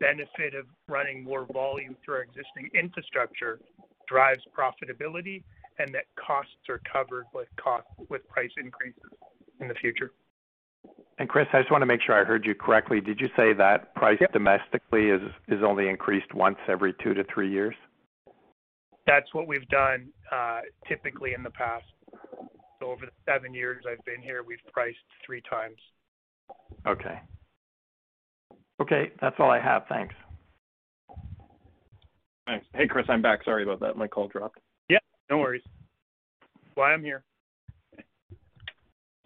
[0.00, 3.58] benefit of running more volume through our existing infrastructure
[4.08, 5.42] drives profitability
[5.78, 9.02] and that costs are covered with cost with price increases
[9.60, 10.12] in the future.
[11.28, 13.00] Chris, I just wanna make sure I heard you correctly.
[13.00, 17.74] Did you say that price domestically is only increased once every two to three years?
[19.06, 21.84] That's what we've done, uh, typically in the past.
[22.80, 25.76] So over the seven years I've been here, we've priced three times.
[26.86, 27.20] Okay.
[28.80, 29.86] Okay, that's all I have.
[29.88, 30.14] Thanks.
[32.46, 32.66] Thanks.
[32.74, 33.42] Hey, Chris, I'm back.
[33.44, 33.96] Sorry about that.
[33.96, 34.60] My call dropped.
[34.88, 34.98] Yeah,
[35.30, 35.62] no worries.
[36.74, 37.24] Why I'm here.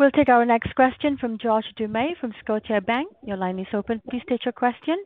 [0.00, 3.04] We'll take our next question from George Doumet from Scotiabank.
[3.22, 4.00] Your line is open.
[4.08, 4.96] Please state your question.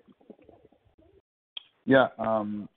[1.84, 2.06] Yeah.
[2.16, 2.68] Um,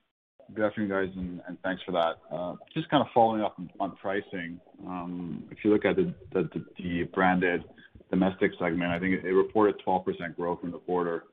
[0.56, 2.15] good afternoon, guys, and thanks for that.
[2.36, 4.60] Uh, just kind of following up on pricing.
[4.88, 7.63] Um, if you look at the branded
[8.10, 11.25] domestic segment, I think it reported 12% growth in the quarter.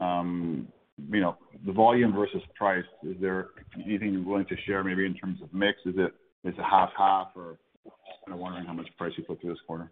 [0.00, 0.66] Um,
[1.10, 3.48] you know, the volume versus price, is there
[3.84, 5.76] anything you're willing to share maybe in terms of mix?
[5.84, 6.14] Is it,
[6.48, 9.60] is it half-half or just kind of wondering how much price you put through this
[9.66, 9.90] quarter?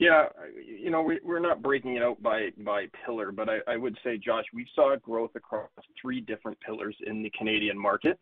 [0.00, 0.24] Yeah.
[0.66, 2.48] You know, we're not breaking it out by
[3.04, 5.68] pillar, but I would say, Josh, we saw growth across
[6.00, 8.18] three different pillars in the Canadian market,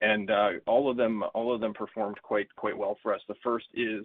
[0.00, 3.20] and uh, all of them all of them performed quite quite well for us.
[3.28, 4.04] The first is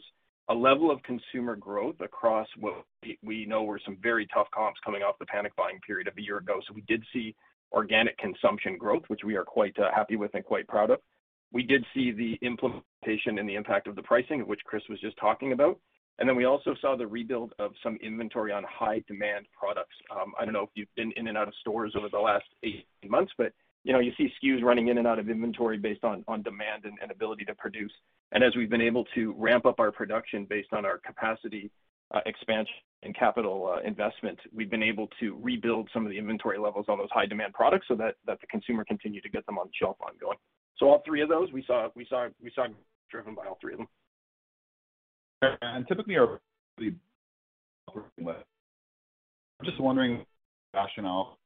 [0.49, 2.85] a level of consumer growth across what
[3.23, 6.21] we know were some very tough comps coming off the panic buying period of a
[6.21, 6.59] year ago.
[6.67, 7.33] So we did see
[7.71, 10.99] organic consumption growth, which we are quite uh, happy with and quite proud of.
[11.51, 15.17] We did see the implementation and the impact of the pricing, which Chris was just
[15.17, 15.79] talking about.
[16.19, 19.95] And then we also saw the rebuild of some inventory on high demand products.
[20.10, 22.45] Um, I don't know if you've been in and out of stores over the last
[22.63, 23.51] 18 months, but
[23.84, 27.12] you know, you see SKUs running in and out of inventory based on demand and
[27.12, 27.91] ability to produce.
[28.32, 31.69] And as we've been able to ramp up our production based on our capacity
[32.13, 32.73] uh, expansion
[33.04, 36.97] and capital uh, investment, we've been able to rebuild some of the inventory levels on
[36.97, 40.38] those high demand products so that the consumer continue to get them on shelf ongoing.
[40.78, 42.65] So all three of those we saw we saw we saw
[43.10, 43.88] driven by all three of them.
[45.41, 46.39] And typically, I'm
[49.63, 50.26] just wondering
[50.74, 51.38] rationale.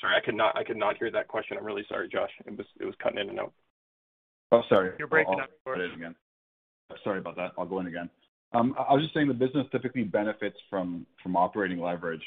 [0.00, 1.58] Sorry, I could not I could not hear that question.
[1.58, 2.30] I'm really sorry, Josh.
[2.46, 3.52] It was it was cutting in and out.
[4.52, 4.92] Oh, sorry.
[4.98, 5.50] You're breaking up.
[5.66, 6.14] I'll try it again.
[7.04, 7.52] Sorry about that.
[7.58, 8.10] I'll go in again.
[8.52, 12.24] I was just saying the business typically benefits from operating leverage.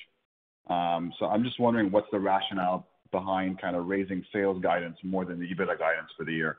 [0.70, 5.24] Um, so I'm just wondering what's the rationale behind kind of raising sales guidance more
[5.24, 6.58] than the EBITDA guidance for the year?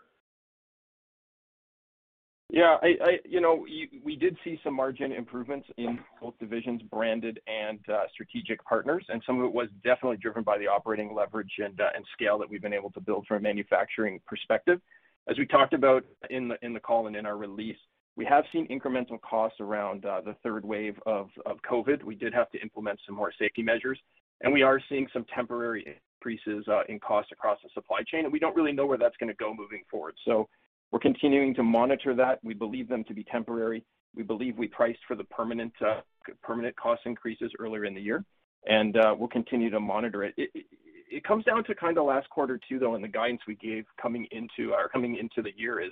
[2.51, 2.77] Yeah,
[3.25, 3.67] you know,
[4.05, 9.21] we did see some margin improvements in both divisions, branded and uh, strategic partners, and
[9.27, 12.62] some of it was definitely driven by the operating leverage uh, and scale that we've
[12.62, 14.81] been able to build from a manufacturing perspective.
[15.29, 17.79] As we talked about in the call and in our release,
[18.14, 21.31] we have seen incremental costs around uh, the third wave of
[21.69, 22.05] COVID.
[22.05, 23.98] We did have to implement some more safety measures,
[24.42, 28.33] and we are seeing some temporary increases uh, in costs across the supply chain, and
[28.33, 30.14] we don't really know where that's gonna go moving forward.
[30.25, 30.48] So
[30.90, 32.38] we're continuing to monitor that.
[32.42, 33.85] We believe them to be temporary.
[34.14, 36.00] We believe we priced for the permanent uh,
[36.42, 38.25] permanent cost increases earlier in the year,
[38.66, 40.35] and uh, we'll continue to monitor it.
[40.37, 43.85] It comes down to kind of last quarter too, though, and the guidance we gave
[44.00, 45.90] coming into our coming into the year is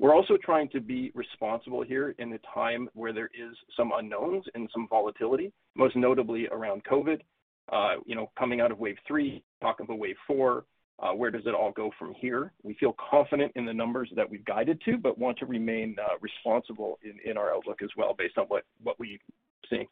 [0.00, 4.44] we're also trying to be responsible here in a time where there is some unknowns
[4.54, 7.20] and some volatility, most notably around COVID.
[7.72, 10.64] Uh, you know, coming out of wave three, talk of a wave four,
[11.02, 12.52] uh, where does it all go from here?
[12.62, 16.18] We feel confident in the numbers that we've guided to, but want to remain uh,
[16.20, 19.18] responsible in our outlook as well based on what we
[19.70, 19.88] see.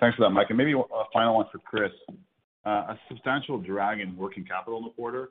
[0.00, 0.46] Thanks for that, Mike.
[0.50, 1.90] And maybe a final one for Chris.
[2.64, 5.30] A substantial drag in working capital in the quarter.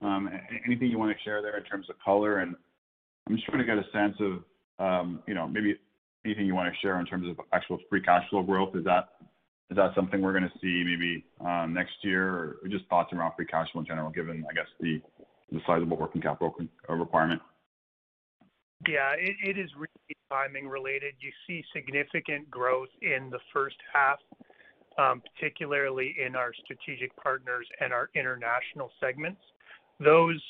[0.00, 0.28] Um,
[0.66, 2.38] anything you wanna share there in terms of color?
[2.38, 2.56] And
[3.28, 4.42] I'm just trying to get a sense of,
[4.84, 5.78] um, you know, maybe
[6.24, 8.74] anything you wanna share in terms of actual free cash flow growth.
[8.74, 9.10] Is that
[9.94, 12.28] something we're gonna see maybe um, next year?
[12.28, 15.00] Or just thoughts around free cash flow in general, given, I guess, the
[15.66, 16.54] sizable working capital
[16.88, 17.40] uh, requirement.
[18.88, 19.12] Yeah.
[19.18, 21.14] It is really timing related.
[21.20, 24.18] You see significant growth in the first half,
[24.98, 29.40] um, particularly in our strategic partners and our international segments.
[30.00, 30.42] Those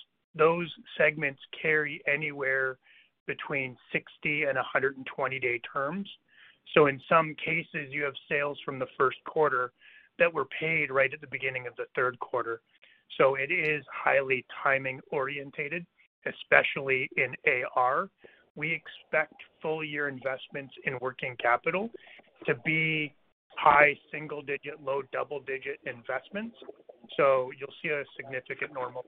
[0.97, 2.79] segments carry anywhere
[3.27, 6.09] between 60 and 120-day terms.
[6.75, 9.73] So in some cases, you have sales from the first quarter
[10.19, 12.61] that were paid right at the beginning of the third quarter.
[13.19, 15.85] So it is highly timing oriented,
[16.27, 17.35] especially in
[17.77, 18.09] AR.
[18.55, 21.91] We expect full year investments in working capital
[22.47, 23.15] to be
[23.57, 26.57] high single digit, low double digit investments.
[27.17, 29.05] So you'll see a significant normal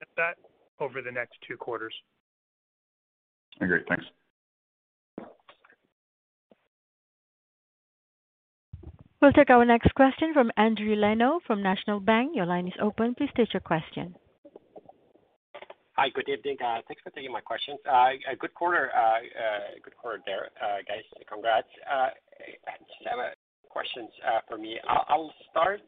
[0.00, 0.34] at that
[0.80, 1.94] over the next two quarters.
[3.58, 3.82] Great.
[3.88, 4.04] Thanks.
[9.20, 12.36] We'll take our next question from Endri Leno from National Bank.
[12.36, 13.16] Your line is open.
[13.16, 14.14] Please state your question.
[15.96, 16.06] Hi.
[16.14, 16.56] Good evening.
[16.62, 17.80] Uh, thanks for taking my questions.
[17.84, 19.18] Uh, a good quarter uh,
[19.82, 20.46] Good quarter, there,
[20.86, 21.02] guys.
[21.28, 21.66] Congrats.
[21.74, 23.18] Just have
[23.68, 24.08] questions
[24.48, 24.78] for me.
[24.86, 25.80] I'll start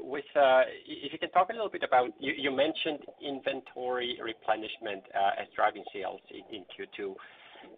[0.00, 5.04] with if you can talk a little bit about you mentioned inventory replenishment
[5.40, 6.20] as driving sales
[6.52, 7.14] in Q2.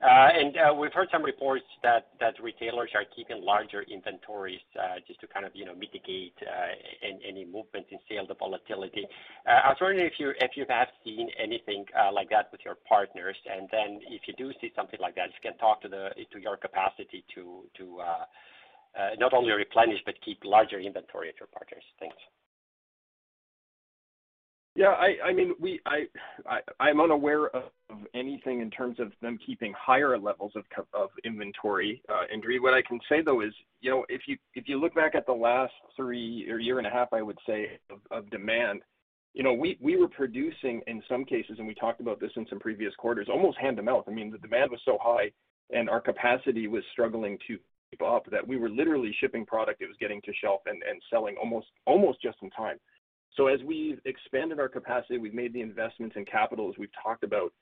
[0.02, 4.96] Uh, and uh, we've heard some reports that that retailers are keeping larger inventories uh,
[5.06, 6.34] just to kind of, you know, mitigate
[7.02, 9.06] any movement in sales, the volatility.
[9.46, 13.36] I was wondering if you if you have seen anything like that with your partners.
[13.50, 16.10] And then if you do see something like that, if you can talk to the
[16.32, 18.24] to your capacity to to uh
[19.18, 21.84] not only replenish but keep larger inventory at your partners.
[22.00, 22.16] Thanks.
[24.76, 26.06] Yeah, I mean, we I,
[26.80, 27.62] I'm unaware of
[28.12, 32.60] anything in terms of them keeping higher levels of of inventory, uh, Endri.
[32.60, 35.26] What I can say, though, is, you know, if you if you look back at
[35.26, 37.78] the last three or year and a half, I would say,
[38.10, 38.80] of demand,
[39.32, 42.44] you know, we we were producing in some cases, and we talked about this in
[42.50, 44.04] some previous quarters, almost hand to mouth.
[44.08, 45.30] I mean, the demand was so high
[45.70, 47.58] and our capacity was struggling to
[47.90, 51.36] keep up that we were literally shipping product that was getting to shelf and selling
[51.40, 52.78] almost almost just in time.
[53.36, 57.24] So as we've expanded our capacity, we've made the investments in capital, as we've talked
[57.24, 57.52] about,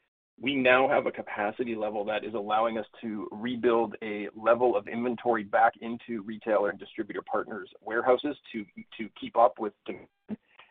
[0.40, 4.88] we now have a capacity level that is allowing us to rebuild a level of
[4.88, 8.64] inventory back into retailer and distributor partners' warehouses to
[8.98, 10.08] to keep up with demand,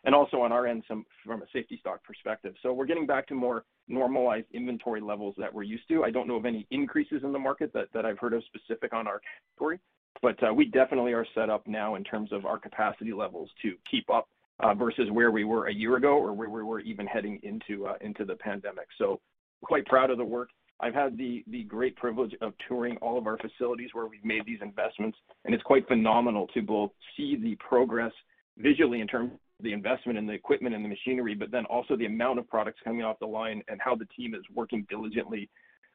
[0.04, 1.06] and also on our end, from
[1.42, 2.54] a safety stock perspective.
[2.62, 6.04] So we're getting back to more normalized inventory levels that we're used to.
[6.04, 9.08] I don't know of any increases in the market that I've heard of specific on
[9.08, 9.22] our
[9.56, 9.80] category,
[10.22, 13.76] but uh, we definitely are set up now in terms of our capacity levels to
[13.90, 14.28] keep up
[14.62, 17.88] Uh, versus where we were a year ago or where we were even heading into
[17.88, 18.86] uh, the pandemic.
[19.00, 19.20] So
[19.64, 20.50] quite proud of the work.
[20.80, 24.60] I've had the great privilege of touring all of our facilities where we've made these
[24.62, 28.12] investments, and it's quite phenomenal to both see the progress
[28.58, 31.96] visually in terms of the investment in the equipment and the machinery, but then also
[31.96, 35.50] the amount of products coming off the line and how the team is working diligently,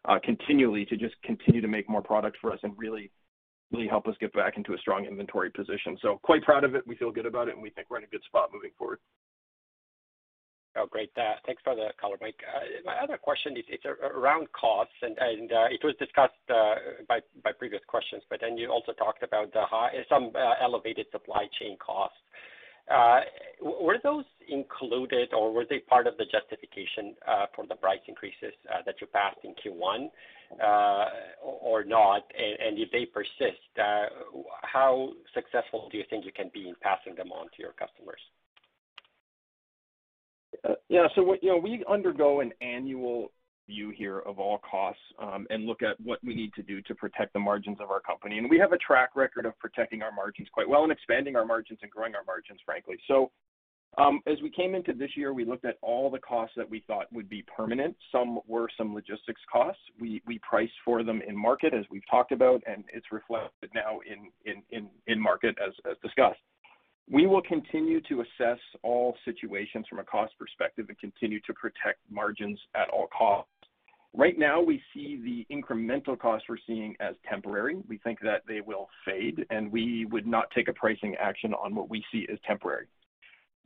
[0.06, 3.10] uh, continually to just continue to make more product for us and really
[3.88, 5.98] help us get back into a strong inventory position.
[6.00, 6.86] So quite proud of it.
[6.86, 8.98] We feel good about it, and we think we're in a good spot moving forward.
[10.78, 11.10] Oh, great.
[11.16, 12.36] Uh, thanks for the color, Mike.
[12.44, 15.16] Uh, my other question is it's around costs, and
[15.50, 19.48] uh, it was discussed by previous questions, but then you also talked about
[20.08, 22.18] some elevated supply chain costs.
[23.66, 28.54] Were those included or were they part of the justification uh, for the price increases
[28.72, 30.08] uh, that you passed in Q1
[30.62, 31.06] uh,
[31.42, 32.22] or not?
[32.36, 33.58] If they persist,
[34.62, 38.20] how successful do you think you can be in passing them on to your customers?
[40.88, 41.08] Yeah.
[41.14, 43.32] So you know, we undergo an annual
[43.66, 46.94] view here of all costs, um, and look at what we need to do to
[46.94, 48.38] protect the margins of our company.
[48.38, 51.44] And we have a track record of protecting our margins quite well and expanding our
[51.44, 52.96] margins and growing our margins, frankly.
[53.98, 56.84] Um, as we came into this year, we looked at all the costs that we
[56.86, 57.96] thought would be permanent.
[58.12, 59.80] Some were some logistics costs.
[59.98, 64.00] We we priced for them in market, as we've talked about, and it's reflected now
[64.10, 65.72] in in in in market as
[66.02, 66.40] discussed.
[67.10, 72.00] We will continue to assess all situations from a cost perspective and continue to protect
[72.10, 73.50] margins at all costs.
[74.12, 77.76] Right now, we see the incremental costs we're seeing as temporary.
[77.88, 81.74] We think that they will fade, and we would not take a pricing action on
[81.74, 82.86] what we see as temporary.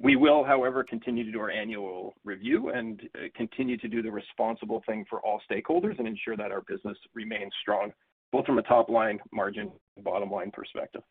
[0.02, 4.10] We will, however, continue to do our annual review and uh, continue to do the
[4.10, 7.92] responsible thing for all stakeholders and ensure that our business remains strong,
[8.32, 11.02] both from a top line margin and bottom line perspective.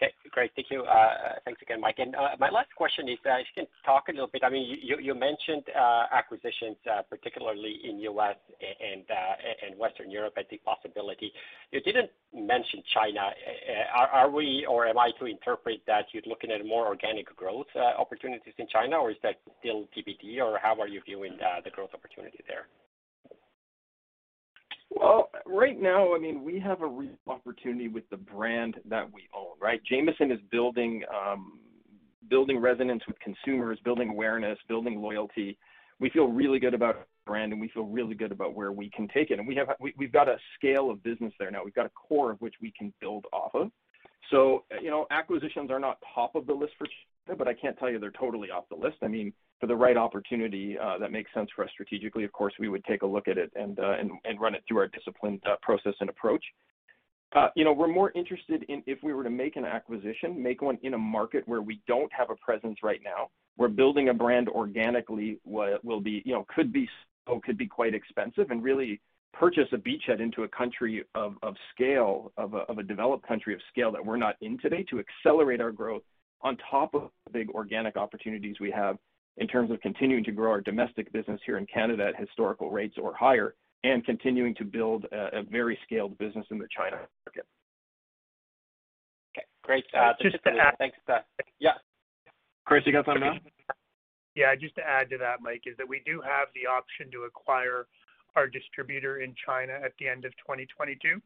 [0.00, 0.50] Okay, great.
[0.56, 0.84] Thank you.
[0.84, 1.96] Uh, thanks again, Mike.
[1.98, 4.48] And uh, my last question is, uh, if you can talk a little bit, I
[4.48, 5.64] mean, you, you mentioned
[6.10, 6.76] acquisitions,
[7.10, 8.36] particularly in U.S.
[8.60, 9.04] and
[9.66, 11.30] and Western Europe as a possibility.
[11.70, 13.28] You didn't mention China.
[13.94, 17.68] Are, are we or am I to interpret that you're looking at more organic growth
[17.76, 21.90] opportunities in China, or is that still TBD, or how are you viewing the growth
[21.92, 22.68] opportunity there?
[24.90, 29.28] Well, right now, I mean, we have a real opportunity with the brand that we
[29.34, 29.80] own, right?
[29.88, 31.60] Jamieson is building um,
[32.28, 35.58] building resonance with consumers, building awareness, building loyalty.
[36.00, 39.06] We feel really good about brand, and we feel really good about where we can
[39.08, 39.38] take it.
[39.38, 41.62] And we have we, we've got a scale of business there now.
[41.64, 43.70] We've got a core of which we can build off of.
[44.30, 46.86] So, you know, acquisitions are not top of the list for
[47.36, 48.96] but I can't tell you they're totally off the list.
[49.02, 52.54] I mean, for the right opportunity uh, that makes sense for us strategically, of course,
[52.58, 55.40] we would take a look at it and uh, and, run it through our disciplined
[55.46, 56.42] uh, process and approach.
[57.36, 60.62] Uh, you know, we're more interested in if we were to make an acquisition, make
[60.62, 63.28] one in a market where we don't have a presence right now.
[63.56, 66.88] We're building a brand organically will, will be, you know, could be
[67.28, 69.00] so could be quite expensive, and really
[69.32, 73.92] purchase a beachhead into a country of, of scale, of a developed country of scale
[73.92, 76.02] that we're not in today, to accelerate our growth
[76.42, 78.96] on top of the big organic opportunities we have
[79.36, 82.96] in terms of continuing to grow our domestic business here in Canada at historical rates
[83.00, 87.46] or higher, and continuing to build a very scaled business in the China market.
[89.36, 89.84] Okay, great.
[89.96, 90.96] Uh, just to add, thanks.
[91.08, 91.18] Uh,
[91.58, 91.70] yeah.
[92.66, 93.38] Chris, you got something now?
[94.34, 97.22] Yeah, just to add to that, Mike, is that we do have the option to
[97.22, 97.86] acquire
[98.36, 101.20] our distributor in China at the end of 2022.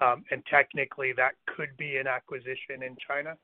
[0.00, 3.36] Um, and technically, that could be an acquisition in China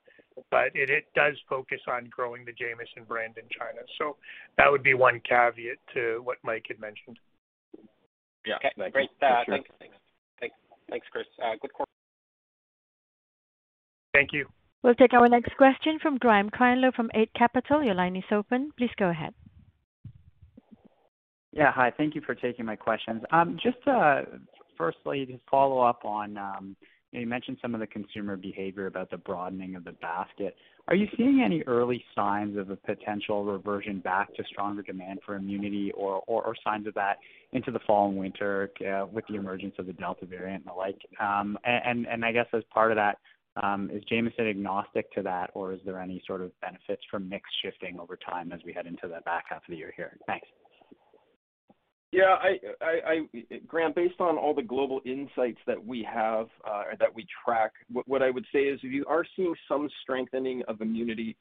[0.50, 3.80] but it, it does focus on growing the Jamieson brand in China.
[3.98, 4.16] So
[4.58, 7.18] that would be one caveat to what Mike had mentioned.
[8.46, 8.56] Yeah.
[8.56, 9.10] Okay, great.
[9.22, 9.54] Uh, sure.
[9.54, 9.70] Thanks.
[9.78, 9.96] Thanks.
[10.40, 10.54] Thanks,
[10.90, 11.26] thanks Chris.
[11.42, 11.90] Uh, good quarter.
[14.12, 14.46] Thank you.
[14.82, 17.82] We'll take our next question from Graham Krinlow from Eight Capital.
[17.82, 18.70] Your line is open.
[18.76, 19.32] Please go ahead.
[21.52, 21.72] Yeah.
[21.72, 21.92] Hi.
[21.96, 23.22] Thank you for taking my questions.
[23.30, 24.22] Um, just uh,
[24.76, 26.76] firstly, to follow up on um,
[27.20, 30.56] you mentioned some of the consumer behavior about the broadening of the basket.
[30.88, 35.36] Are you seeing any early signs of a potential reversion back to stronger demand for
[35.36, 37.18] immunity or or signs of that
[37.52, 40.76] into the fall and winter uh, with the emergence of the Delta variant and the
[40.76, 40.98] like?
[41.20, 43.18] Um, and and I guess as part of that,
[43.62, 47.48] um, is Jamieson agnostic to that, or is there any sort of benefits from mix
[47.62, 50.18] shifting over time as we head into the back half of the year here?
[50.26, 50.48] Thanks.
[52.14, 56.84] Yeah, I, I, I, Grant, based on all the global insights that we have, uh,
[57.00, 57.72] that we track,
[58.06, 61.36] what, I would say is you are seeing some strengthening of immunity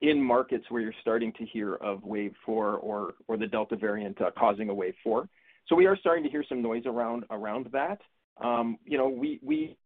[0.00, 4.30] in markets where you're starting to hear of wave four or, the Delta variant uh,
[4.38, 5.28] causing a wave four.
[5.66, 7.24] So we are starting to hear some noise around,
[7.72, 7.98] that.
[8.42, 9.76] Um, you know, we, we,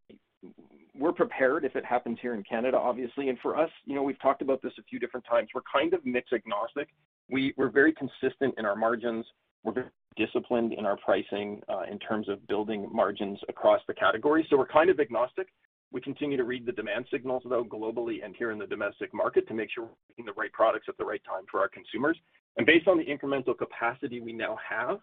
[0.95, 3.27] we're prepared if it happens here in Canada, obviously.
[3.27, 5.49] And for us, you know, we've talked about this a few different times.
[5.53, 6.87] We're kind of mix agnostic.
[7.29, 9.25] We, we're very consistent in our margins.
[9.65, 14.45] We're disciplined in our pricing uh, in terms of building margins across the categories.
[14.49, 15.47] So we're kind of agnostic.
[15.91, 19.47] We continue to read the demand signals, though, globally and here in the domestic market
[19.47, 22.17] to make sure we're making the right products at the right time for our consumers.
[22.57, 24.99] And based on the incremental capacity we now have,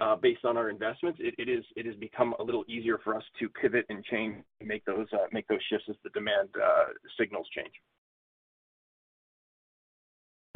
[0.00, 3.14] uh, based on our investments, it, it is it has become a little easier for
[3.14, 6.48] us to pivot and change, and make those uh, make those shifts as the demand
[7.16, 7.72] signals change.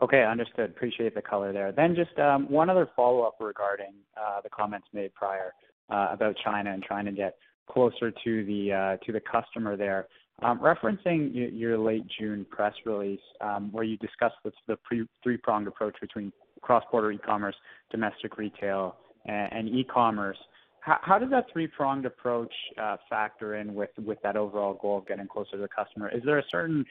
[0.00, 0.70] Okay, understood.
[0.70, 1.72] Appreciate the color there.
[1.72, 5.52] Then just um, one other follow-up regarding uh, the comments made prior
[5.90, 7.36] uh, about China and trying to get
[7.68, 10.06] closer to the uh, to the customer there.
[10.40, 14.78] Um, referencing your late June press release, um, where you discussed the
[15.24, 16.32] three-pronged approach between
[16.62, 17.56] cross-border e-commerce,
[17.90, 18.94] domestic retail,
[19.26, 20.38] and e-commerce.
[20.80, 23.90] How does that three-pronged approach uh, factor in with
[24.22, 26.08] that overall goal of getting closer to the customer?
[26.08, 26.84] Is there a certain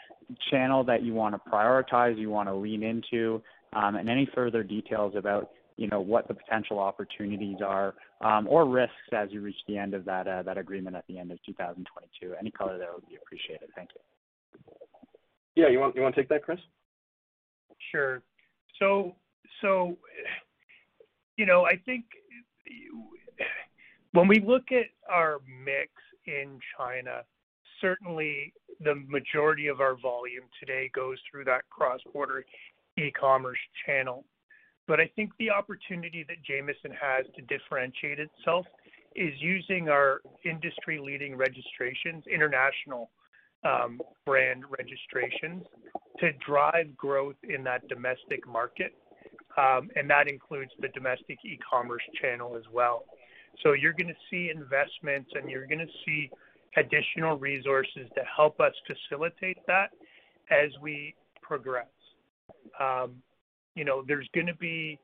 [0.51, 3.41] channel that you wanna prioritize, you wanna lean into?
[3.73, 8.65] Um, and any further details about, you know, what the potential opportunities are, um, or
[8.65, 12.35] risks as you reach the end of that uh, agreement at the end of 2022?
[12.39, 13.69] Any color there would be appreciated.
[13.75, 14.01] Thank you.
[15.55, 15.69] Yeah.
[15.69, 16.59] You want to take that, Chris?
[17.91, 18.21] Sure.
[18.79, 19.15] So,
[21.37, 22.05] You know, I think
[24.17, 25.91] when we look at our mix
[26.25, 27.21] in China,
[27.79, 32.43] certainly the majority of our volume today goes through that cross-border
[32.97, 34.25] e-commerce channel.
[34.87, 38.65] But I think the opportunity that Jamieson has to differentiate itself
[39.15, 43.11] is using our industry-leading registrations, international
[43.63, 45.63] um, brand registrations
[46.19, 48.95] to drive growth in that domestic market,
[49.59, 53.03] um, and that includes the domestic e-commerce channel as well.
[53.63, 56.29] So you're going to see investments, and you're going to see
[56.77, 59.87] additional resources to help us facilitate that
[60.51, 61.87] as we progress.
[62.79, 63.15] Um,
[63.75, 64.99] you know, there's going to be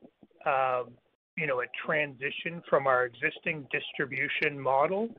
[0.46, 0.92] um,
[1.38, 5.10] you know, a transition from our existing distribution model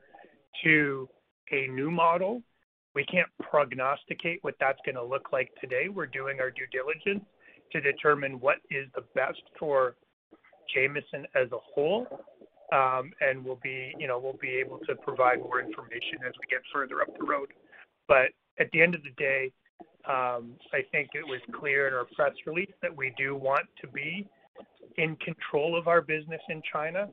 [0.63, 1.09] to
[1.51, 2.41] a new model.
[2.93, 5.89] We can't prognosticate what that's going to look like today.
[5.89, 7.25] We're doing our due diligence
[7.73, 9.95] to determine what is the best for
[10.73, 12.07] Jamieson as a whole.
[12.73, 16.47] Um, and we'll be, you know, we'll be able to provide more information as we
[16.49, 17.49] get further up the road.
[18.07, 19.51] But at the end of the day,
[20.07, 23.87] um, I think it was clear in our press release that we do want to
[23.87, 24.27] be
[24.97, 27.09] in control of our business in China.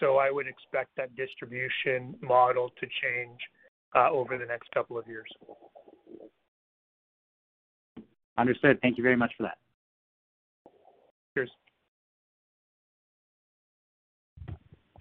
[0.00, 3.38] So I would expect that distribution model to change
[3.94, 5.28] uh, over the next couple of years.
[8.36, 8.78] Understood.
[8.82, 9.58] Thank you very much for that.
[11.34, 11.50] Cheers.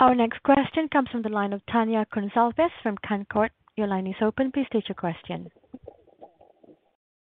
[0.04, 3.51] Our next question comes from the line of Tania Gonsalves from Canaccord.
[3.78, 4.51] Your line is open.
[4.51, 5.49] Please state your question.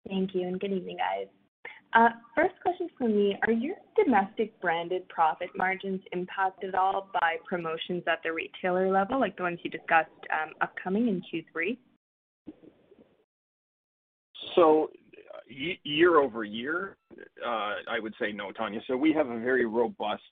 [0.09, 1.29] Thank you, and good evening, guys.
[1.95, 7.37] Uh, first question for me, are your domestic branded profit margins impacted at all by
[7.49, 11.79] promotions at the retailer level, like the ones you discussed um, upcoming in Q3?
[14.57, 14.91] So
[15.49, 16.97] year-over-year,
[17.47, 18.81] uh, I would say no, Tanya.
[18.89, 20.25] So we have a very robust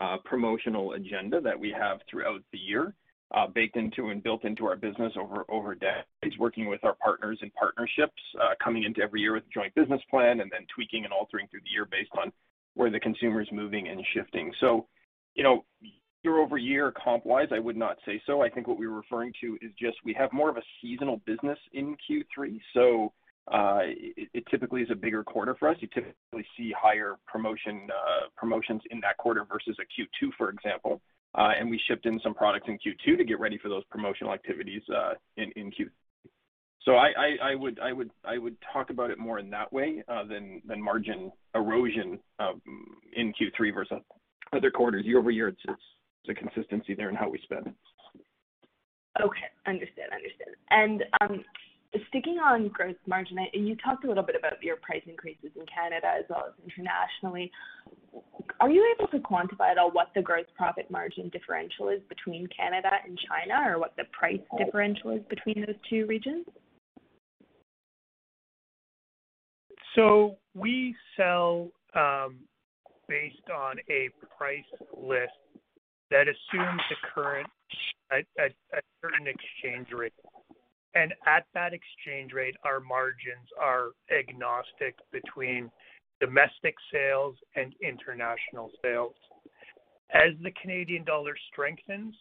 [0.00, 2.94] uh, promotional agenda that we have throughout the year.
[3.34, 7.36] Uh, baked into and built into our business over over decades, working with our partners
[7.42, 11.02] and partnerships, uh, coming into every year with a joint business plan and then tweaking
[11.02, 12.30] and altering through the year based on
[12.74, 14.52] where the consumer is moving and shifting.
[14.60, 14.86] So,
[15.34, 15.64] you know,
[16.22, 18.42] year-over-year comp-wise, I would not say so.
[18.42, 21.20] I think what we were referring to is just we have more of a seasonal
[21.26, 23.12] business in Q3, so
[23.52, 25.76] it typically is a bigger quarter for us.
[25.80, 31.00] You typically see higher promotions in that quarter versus a Q2, for example.
[31.34, 34.32] Uh, and we shipped in some products in Q2 to get ready for those promotional
[34.32, 35.90] activities uh, in Q.
[36.82, 42.62] So I would talk about it more in that way uh, than margin erosion um,
[43.14, 43.98] in Q3 versus
[44.52, 45.04] other quarters.
[45.04, 45.60] Year-over-year, it's
[46.28, 47.74] a consistency there in how we spend.
[49.20, 49.48] Okay.
[49.66, 50.54] Understood, understood.
[52.08, 56.06] Sticking on gross margin, you talked a little bit about your price increases in Canada
[56.18, 57.50] as well as internationally.
[58.60, 62.48] Are you able to quantify at all what the gross profit margin differential is between
[62.48, 66.46] Canada and China, or what the price differential is between those two regions?
[69.94, 72.36] So we sell um,
[73.08, 74.64] based on a price
[74.96, 75.32] list
[76.10, 76.80] that assumes
[78.10, 78.22] a
[79.02, 80.12] certain exchange rate.
[80.96, 85.70] And at that exchange rate, our margins are agnostic between
[86.20, 89.14] domestic sales and international sales.
[90.14, 92.14] As the Canadian dollar strengthens,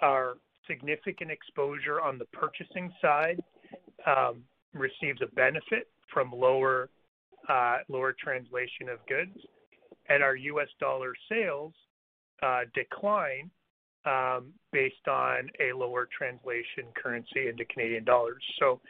[0.00, 0.36] our
[0.66, 3.40] significant exposure on the purchasing side
[4.06, 4.42] um,
[4.72, 6.88] receives a benefit from lower
[7.48, 9.36] uh, lower translation of goods,
[10.08, 10.68] and our U.S.
[10.80, 11.72] dollar sales
[12.42, 13.50] uh, decline
[14.08, 18.42] um, based on a lower translation currency into Canadian dollars.
[18.58, 18.80] So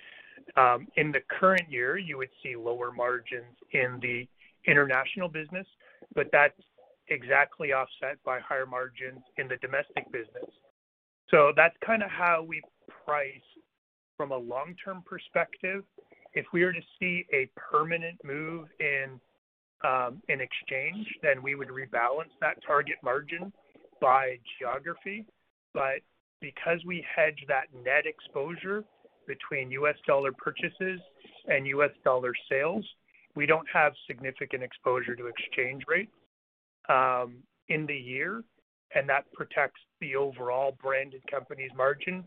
[0.57, 4.27] um, in the current year, you would see lower margins in the
[4.71, 5.67] international business,
[6.15, 6.61] but that's
[7.09, 10.51] exactly offset by higher margins in the domestic business.
[11.31, 12.63] So that's kind of how we
[13.05, 13.49] price
[14.17, 15.85] from a long-term perspective.
[16.35, 19.21] If we were to see a permanent move in
[19.85, 23.53] um, in exchange, then we would rebalance that target margin
[24.01, 25.27] by geography.
[25.75, 26.01] But
[26.41, 28.85] because we hedge that net exposure
[29.27, 29.97] between U.S.
[30.07, 31.01] dollar purchases
[31.47, 31.91] and U.S.
[32.05, 32.85] dollar sales,
[33.35, 36.13] we don't have significant exposure to exchange rates
[36.89, 37.37] um,
[37.69, 38.43] in the year,
[38.95, 42.25] and that protects the overall branded company's margin,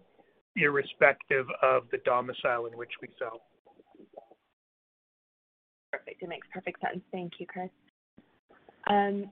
[0.55, 3.41] irrespective of the domicile in which we sell.
[5.91, 6.22] Perfect.
[6.22, 7.03] It makes perfect sense.
[7.11, 7.69] Thank you, Chris.
[8.88, 9.32] Um,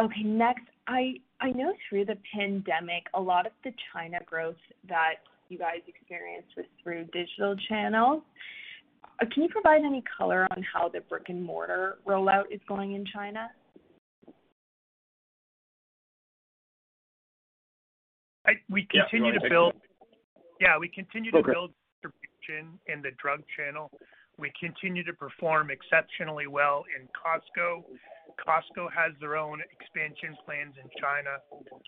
[0.00, 5.14] okay, next, I I know through the pandemic, a lot of the China growth that
[5.48, 8.22] you guys experienced was through digital channels.
[9.20, 13.50] Uh, can you provide any color on how the brick-and-mortar rollout is going in China?
[18.68, 19.72] We continue to build.
[20.60, 21.70] Yeah, we continue to build
[22.02, 23.90] distribution in the drug channel.
[24.38, 27.84] We continue to perform exceptionally well in Costco.
[28.40, 31.36] Costco has their own expansion plans in China.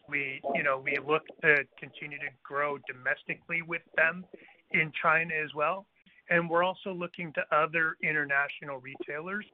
[0.08, 4.24] We, you know, we look to continue to grow domestically with them
[4.72, 5.86] in China as well.
[6.30, 9.44] and we're also looking to other international retailers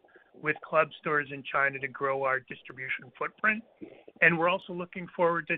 [0.40, 3.62] with club stores in China to grow our distribution footprint.
[4.20, 5.54] And we're also looking forward to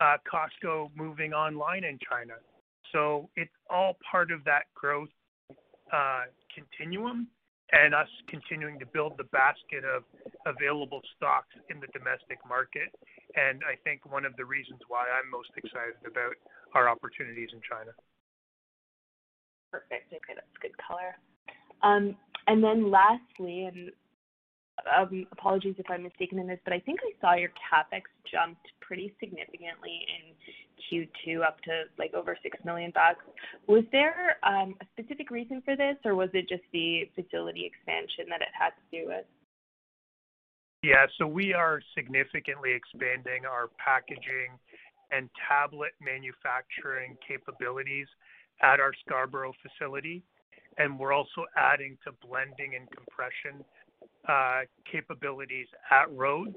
[0.00, 2.34] uh, Costco moving online in China.
[2.92, 5.08] So it's all part of that growth
[5.92, 6.24] uh,
[6.58, 7.28] continuum
[7.70, 10.02] and us continuing to build the basket of
[10.46, 12.88] available stocks in the domestic market.
[13.36, 16.34] And I think one of the reasons why I'm most excited about
[16.74, 17.92] our opportunities in China.
[19.70, 20.08] Perfect.
[20.08, 21.12] Okay, that's good color.
[21.84, 23.92] Um, and then lastly, and
[24.88, 28.64] um, apologies if I'm mistaken in this, but I think I saw your CapEx jumped
[28.88, 30.32] pretty significantly in
[30.88, 32.90] Q2 up to like over $6 million.
[33.66, 38.24] Was there um, a specific reason for this, or was it just the facility expansion
[38.30, 39.26] that it had to do with?
[40.82, 41.04] Yeah.
[41.18, 44.56] so We are significantly expanding our packaging
[45.10, 48.06] and tablet manufacturing capabilities
[48.62, 50.22] at our Scarborough facility,
[50.78, 53.64] and we're also adding to blending and compression
[54.28, 54.60] uh,
[54.90, 56.56] capabilities at Rhodes.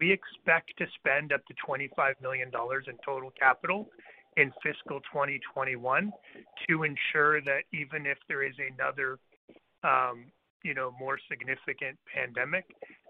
[0.00, 3.88] We expect to spend up to $25 million in total capital
[4.36, 6.12] in fiscal 2021
[6.68, 9.18] to ensure that even if there is another,
[9.84, 10.26] um,
[10.64, 12.64] you know, more significant pandemic,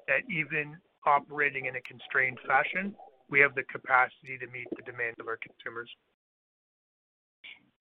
[0.06, 0.76] that even
[1.06, 2.94] operating in a constrained fashion,
[3.30, 5.88] we have the capacity to meet the demand of our consumers.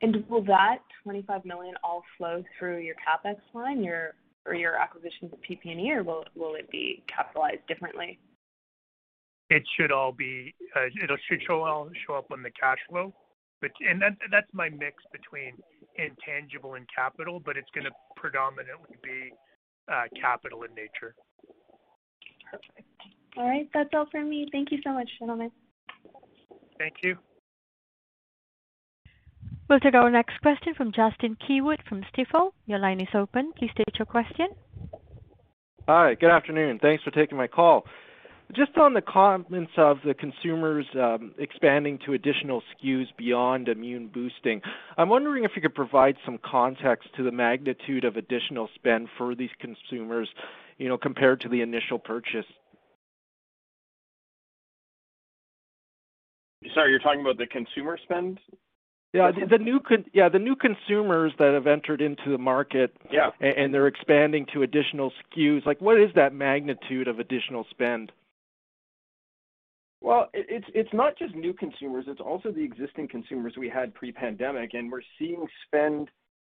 [0.01, 5.31] And will that 25 million all flow through your CapEx line, your or your acquisitions
[5.31, 8.19] of PP&E, or will will it be capitalized differently?
[9.53, 10.55] It should all be.
[10.75, 13.13] Uh, it should show all show up on the cash flow,
[13.61, 15.53] but and that's my mix between
[15.95, 19.31] intangible and capital, but it's going to predominantly be
[19.91, 21.13] uh, capital in nature.
[22.49, 22.87] Perfect.
[23.37, 24.47] All right, that's all for me.
[24.51, 25.51] Thank you so much, gentlemen.
[26.79, 27.15] Thank you.
[29.69, 32.53] We'll take our next question from Justin Keywood from Stifel.
[32.65, 33.53] Your line is open.
[33.55, 34.47] Please state your question.
[35.87, 36.79] Hi, good afternoon.
[36.81, 37.85] Thanks for taking my call.
[38.51, 44.61] Just on the comments of the consumers um, expanding to additional SKUs beyond immune boosting,
[44.97, 49.33] I'm wondering if you could provide some context to the magnitude of additional spend for
[49.33, 50.29] these consumers,
[50.77, 52.45] you know, compared to the initial purchase.
[56.73, 58.39] Sorry, you're talking about the consumer spend
[59.13, 62.95] yeah, the, the new con- yeah the new consumers that have entered into the market,
[63.11, 65.65] yeah, they're expanding to additional SKUs.
[65.67, 68.11] Like, what is that magnitude of additional spend?
[70.03, 74.73] Well, it's it's not just new consumers; it's also the existing consumers we had pre-pandemic,
[74.73, 76.09] and we're seeing spend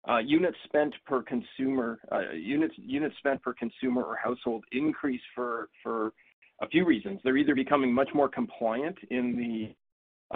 [0.07, 5.70] uh, units spent per consumer, uh, units units spent per consumer or household increase for
[5.82, 6.12] for
[6.61, 7.20] a few reasons.
[7.24, 9.74] They're either becoming much more compliant in the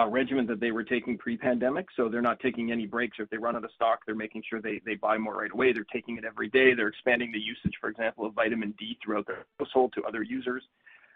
[0.01, 1.87] uh, regimen that they were taking pre-pandemic.
[1.97, 3.19] So they're not taking any breaks.
[3.19, 5.53] Or if they run out of stock, they're making sure they, they buy more right
[5.53, 5.73] away.
[5.73, 6.73] They're taking it every day.
[6.75, 10.63] They're expanding the usage, for example, of vitamin D throughout their household to other users.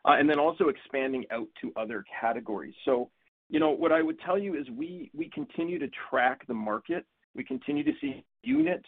[0.07, 2.75] Uh, and then also expanding out to other categories.
[2.85, 3.11] So,
[3.49, 7.05] you know, what I would tell you is we, continue to track the market.
[7.35, 8.87] We continue to see units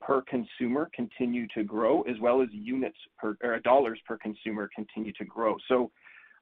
[0.00, 5.12] per, consumer continue to grow, as well as units per or dollars per consumer continue
[5.14, 5.56] to grow.
[5.68, 5.90] So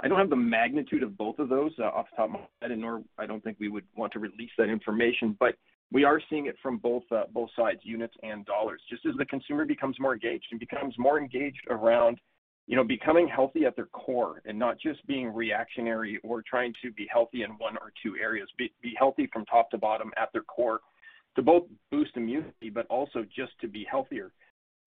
[0.01, 2.41] I don't have the magnitude of both of those uh, off the top of my
[2.61, 5.37] head, and nor I don't think we would want to release that information.
[5.39, 5.55] But
[5.93, 8.83] we are seeing it from both uh, both sides, units and dollars.
[8.91, 12.19] Just as the consumer becomes more engaged and becomes more engaged around,
[12.67, 16.91] you know, becoming healthy at their core and not just being reactionary or trying to
[16.93, 18.49] be healthy in one or two areas.
[18.57, 20.81] Be, be healthy from top to bottom at their core
[21.37, 24.33] to both boost immunity, but also just to be healthier.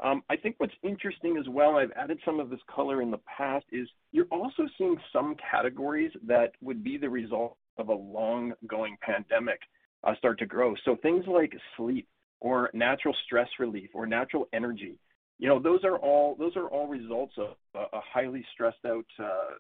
[0.04, 3.20] Um, I think what's interesting as well, I've added some of this color in the
[3.38, 8.54] past, is you're also seeing some categories that would be the result of a long
[8.68, 9.60] going pandemic
[10.04, 10.76] uh, start to grow.
[10.86, 12.08] So things like sleep
[12.40, 15.00] or natural stress relief or natural energy,
[15.40, 19.54] you know, those are all those are all results of a, highly stressed out uh,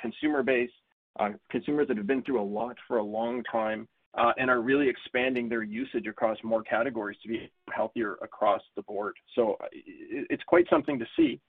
[0.00, 0.70] consumer base,
[1.18, 3.86] uh, consumers that have been through a lot for a long time
[4.18, 8.82] uh, and are really expanding their usage across more categories to be healthier across the
[8.82, 9.14] board.
[9.34, 11.40] So it's quite something to see.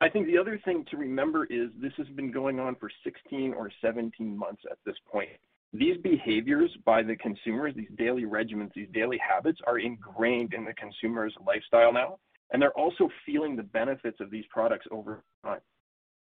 [0.00, 3.54] I think the other thing to remember is this has been going on for 16
[3.54, 5.28] or 17 months at this point.
[5.72, 10.74] These behaviors by the consumers, these daily regimens, these daily habits are ingrained in the
[10.74, 12.18] consumer's lifestyle now,
[12.52, 15.60] and they're also feeling the benefits of these products over time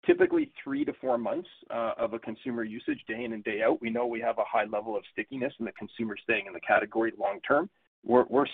[0.05, 3.81] typically three to four months uh, of a consumer usage day in and day out.
[3.81, 6.59] We know we have a high level of stickiness in the consumer staying in the
[6.59, 7.69] category long term.
[8.03, 8.45] We're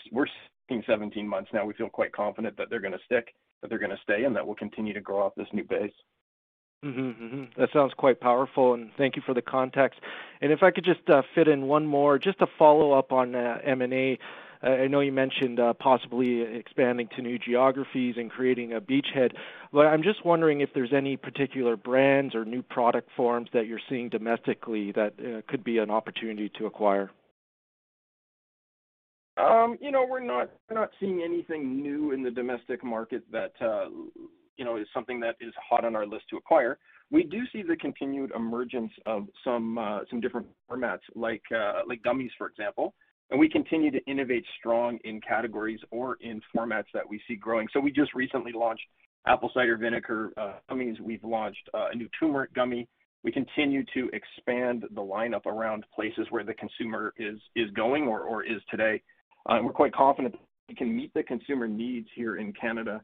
[0.69, 1.65] seeing 17 months now.
[1.65, 4.35] We feel quite confident that they're going to stick, that they're going to stay, and
[4.35, 5.91] that we'll continue to grow off this new base.
[6.85, 7.43] Mm-hmm, mm-hmm.
[7.61, 9.99] That sounds quite powerful, and thank you for the context.
[10.39, 13.35] And if I could just uh, fit in one more, just to follow up on
[13.35, 14.17] uh, M&A,
[14.63, 19.31] I know you mentioned uh, possibly expanding to new geographies and creating a beachhead,
[19.73, 23.79] but I'm just wondering if there's any particular brands or new product forms that you're
[23.89, 27.09] seeing domestically that uh, could be an opportunity to acquire.
[29.37, 30.49] Um, you know, we're not
[30.99, 33.85] seeing anything new in the domestic market that uh,
[34.57, 36.77] you know is something that is hot on our list to acquire.
[37.09, 39.79] We do see the continued emergence of some
[40.21, 41.41] different formats like
[41.87, 42.93] like gummies, for example,
[43.31, 47.67] and we continue to innovate strong in categories or in formats that we see growing.
[47.73, 48.83] So we just recently launched
[49.25, 50.99] apple cider vinegar uh, gummies.
[50.99, 52.87] We've launched uh, a new turmeric gummy.
[53.23, 58.21] We continue to expand the lineup around places where the consumer is is going or
[58.21, 59.01] or is today.
[59.49, 63.01] Uh, and We're quite confident that we can meet the consumer needs here in Canada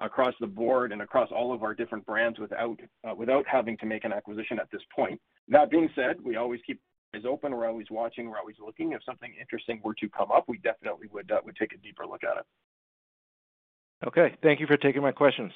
[0.00, 2.78] across the board and across all of our different brands without
[3.16, 5.20] without having to make an acquisition at this point.
[5.48, 6.80] That being said, we always keep
[7.14, 7.52] eyes open.
[7.52, 8.30] We're always watching.
[8.30, 8.92] We're always looking.
[8.92, 12.06] If something interesting were to come up, we definitely would uh, would take a deeper
[12.06, 14.06] look at it.
[14.06, 14.36] Okay.
[14.42, 15.52] Thank you for taking my questions.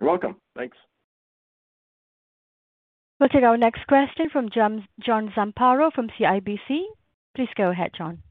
[0.00, 0.36] You're welcome.
[0.56, 0.76] Thanks.
[3.18, 6.82] We'll take our next question from John Zamparo from CIBC.
[7.34, 8.22] Please go ahead, John.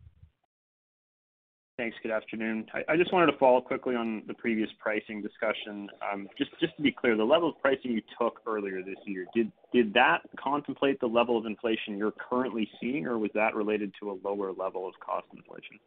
[1.78, 1.96] Thanks.
[2.02, 2.66] Good afternoon.
[2.90, 5.88] I just wanted to follow quickly on the previous pricing discussion.
[6.12, 9.94] Um, just to be clear, the level of pricing you took earlier this year, did
[9.94, 14.18] that contemplate the level of inflation you're currently seeing, or was that related to a
[14.28, 15.78] lower level of cost inflation?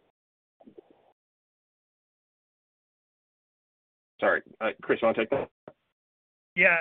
[4.21, 5.51] Sorry, uh, Chris, you wanna take that?
[6.55, 6.77] Yeah.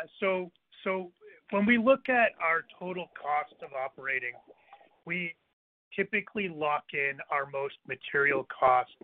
[1.51, 4.33] When we look at our total cost of operating,
[5.05, 5.33] we
[5.95, 8.95] typically lock in our most material costs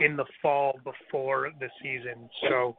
[0.00, 2.28] in the fall before the season.
[2.48, 2.76] So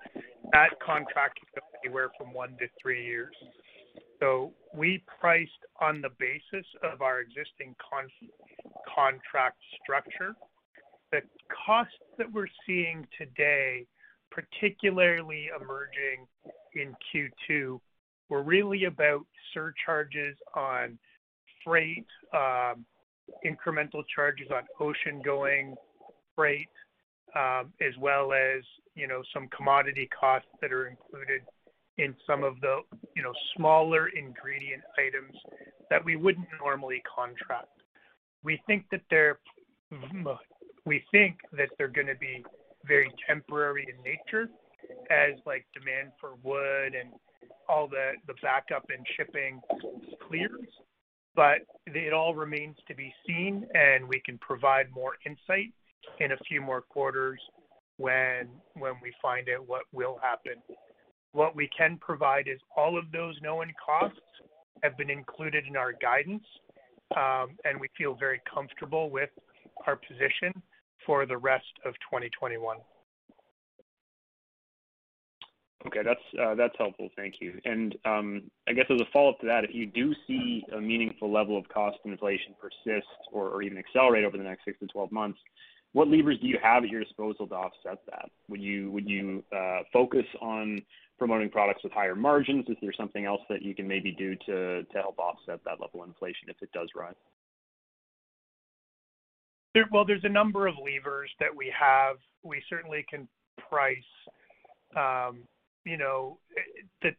[0.51, 3.35] that contract go anywhere from one to three years.
[4.19, 7.75] So we priced on the basis of our existing
[8.95, 10.33] contract structure.
[11.11, 11.21] The
[11.65, 13.85] costs that we're seeing today,
[14.31, 16.27] particularly emerging
[16.75, 17.79] in Q2,
[18.29, 20.97] were really about surcharges on
[21.63, 22.85] freight, um,
[23.45, 25.75] incremental charges on ocean-going
[26.35, 26.69] freight,
[27.35, 28.63] um, as well as,
[28.95, 31.41] you know, some commodity costs that are included
[31.97, 32.79] in some of the,
[33.15, 35.37] you know, smaller ingredient items
[35.89, 37.67] that we wouldn't normally contract.
[38.43, 39.39] We think that they're
[41.87, 42.43] gonna be
[42.85, 44.49] very temporary in nature
[45.09, 47.13] as, like, demand for wood and
[47.69, 49.61] all the backup in shipping
[50.27, 50.67] clears.
[51.35, 55.73] But it all remains to be seen, and we can provide more insight
[56.19, 57.39] in a few more quarters
[57.97, 60.61] when when we find out what will happen.
[61.31, 64.19] What we can provide is all of those known costs
[64.83, 66.43] have been included in our guidance,
[67.15, 69.29] um, and we feel very comfortable with
[69.87, 70.53] our position
[71.05, 72.77] for the rest of 2021.
[75.87, 76.01] Okay.
[76.03, 77.09] That's uh, that's helpful.
[77.15, 77.59] Thank you.
[77.65, 81.31] And um, I guess as a follow-up to that, if you do see a meaningful
[81.31, 85.39] level of cost inflation persist or even accelerate over the next six to 12 months,
[85.93, 88.29] what levers do you have at your disposal to offset that?
[88.49, 90.81] Would you would you uh, focus on
[91.19, 92.65] promoting products with higher margins?
[92.67, 96.01] Is there something else that you can maybe do to to help offset that level
[96.01, 97.13] of inflation if it does rise?
[99.91, 102.17] Well, there's a number of levers that we have.
[102.43, 103.27] We certainly can
[103.69, 103.97] price,
[104.95, 105.39] um,
[105.85, 106.37] you know,
[107.01, 107.15] that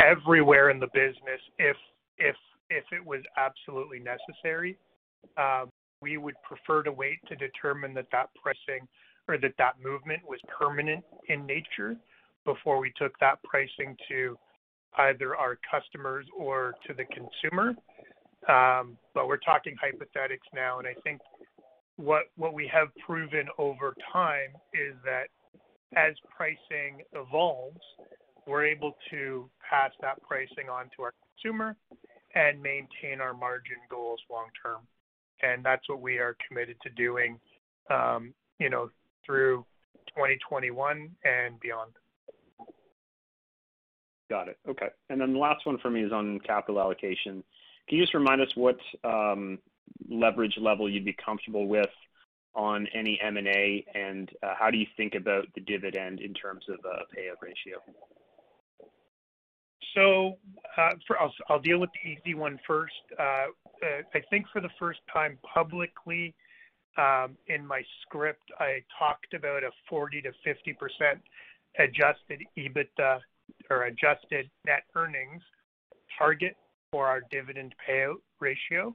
[0.00, 1.76] everywhere in the business if
[2.18, 2.36] if
[2.70, 4.76] if it was absolutely necessary.
[6.00, 8.86] We would prefer to wait to determine that that pricing
[9.26, 11.96] or that that movement was permanent in nature
[12.44, 14.36] before we took that pricing to
[14.98, 17.74] either our customers or to the consumer.
[18.48, 21.20] Um but we're talking hypothetics now, and I think
[21.96, 25.28] what what we have proven over time is that
[25.96, 27.80] as pricing evolves,
[28.46, 31.76] we're able to pass that pricing on to our consumer
[32.34, 34.80] and maintain our margin goals long term.
[35.42, 37.38] And that's what we are committed to doing,
[37.90, 38.90] um, you know,
[39.24, 39.64] through
[40.08, 41.92] 2021 and beyond.
[44.30, 44.58] Got it.
[44.68, 44.88] Okay.
[45.10, 47.44] And then the last one for me is on capital allocation.
[47.88, 49.58] Can you just remind us what um,
[50.08, 51.90] leverage level you'd be comfortable with
[52.54, 56.78] on any M&A, and uh, how do you think about the dividend in terms of
[56.84, 57.78] a payout ratio?
[59.94, 60.38] So,
[60.76, 60.90] uh,
[61.48, 62.92] I'll deal with the easy one first.
[63.18, 66.34] I think for the first time publicly,
[66.96, 71.20] um, in my script, I talked about a 40%-50%
[71.78, 73.20] adjusted EBITDA
[73.70, 75.42] or adjusted net earnings
[76.16, 76.56] target
[76.92, 78.94] for our dividend payout ratio.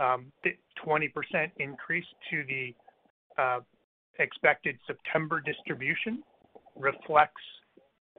[0.00, 1.10] Um, the 20%
[1.58, 2.74] increase to the
[3.38, 3.60] Uh,
[4.18, 6.22] expected September distribution
[6.76, 7.42] reflects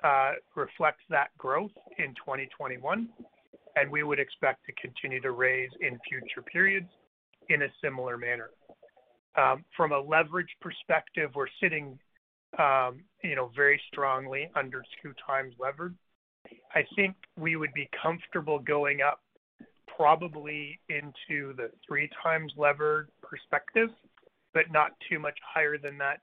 [0.03, 3.07] uh reflects that growth in 2021,
[3.76, 6.89] and we would expect to continue to raise in future periods
[7.49, 8.49] in a similar manner.
[9.38, 11.99] Um, from a leverage perspective, we're sitting,
[12.57, 15.95] um, you know, very strongly under 2x levered.
[16.74, 19.22] I think we would be comfortable going up
[19.95, 23.89] probably into the 3x levered perspective,
[24.55, 26.21] but not too much higher than that,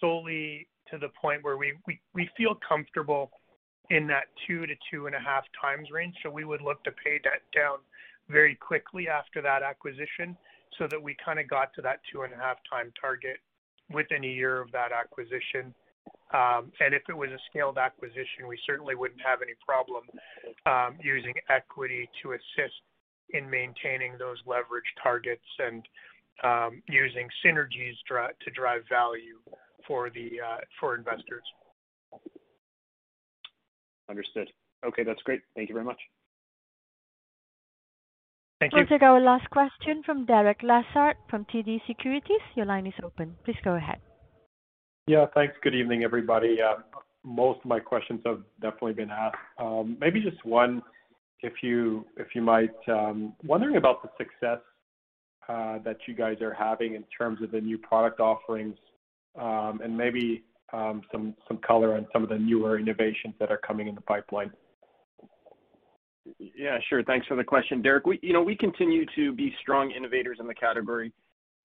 [0.00, 3.30] solely to the point where we we feel comfortable
[3.90, 6.14] in that 2x-2.5x range.
[6.22, 7.78] So we would look to pay debt down
[8.28, 10.36] very quickly after that acquisition
[10.78, 13.38] so that we kinda got to that 2.5 time target
[13.90, 15.74] within a year of that acquisition.
[16.32, 20.04] Um, and if it was a scaled acquisition, we certainly wouldn't have any problem
[21.02, 22.82] using equity to assist
[23.30, 25.86] in maintaining those leverage targets and
[26.44, 29.38] Um, using synergies to drive value
[29.88, 31.42] for the uh, for investors.
[34.08, 34.48] Understood.
[34.86, 35.40] Okay, that's great.
[35.56, 35.98] Thank you very much.
[38.60, 38.78] Thank you.
[38.78, 42.40] We'll take our last question from Derek Lessard from TD Securities.
[42.56, 43.36] Your line is open.
[43.44, 43.98] Please go ahead.
[45.06, 45.54] Yeah, thanks.
[45.62, 46.58] Good evening, everybody.
[46.60, 46.82] Uh,
[47.24, 49.36] most of my questions have definitely been asked.
[49.58, 50.82] Um, maybe just one,
[51.40, 52.04] if you
[52.36, 52.74] might.
[52.88, 54.60] Um, wondering about the success
[55.48, 58.76] Uh, that you guys are having in terms of the new product offerings,
[59.40, 60.44] um, and maybe
[60.74, 64.00] um some some color on some of the newer innovations that are coming in the
[64.02, 64.52] pipeline.
[66.38, 67.02] Yeah, sure.
[67.02, 68.06] Thanks for the question, Derek.
[68.06, 71.12] We, you know, we continue to be strong innovators in the category.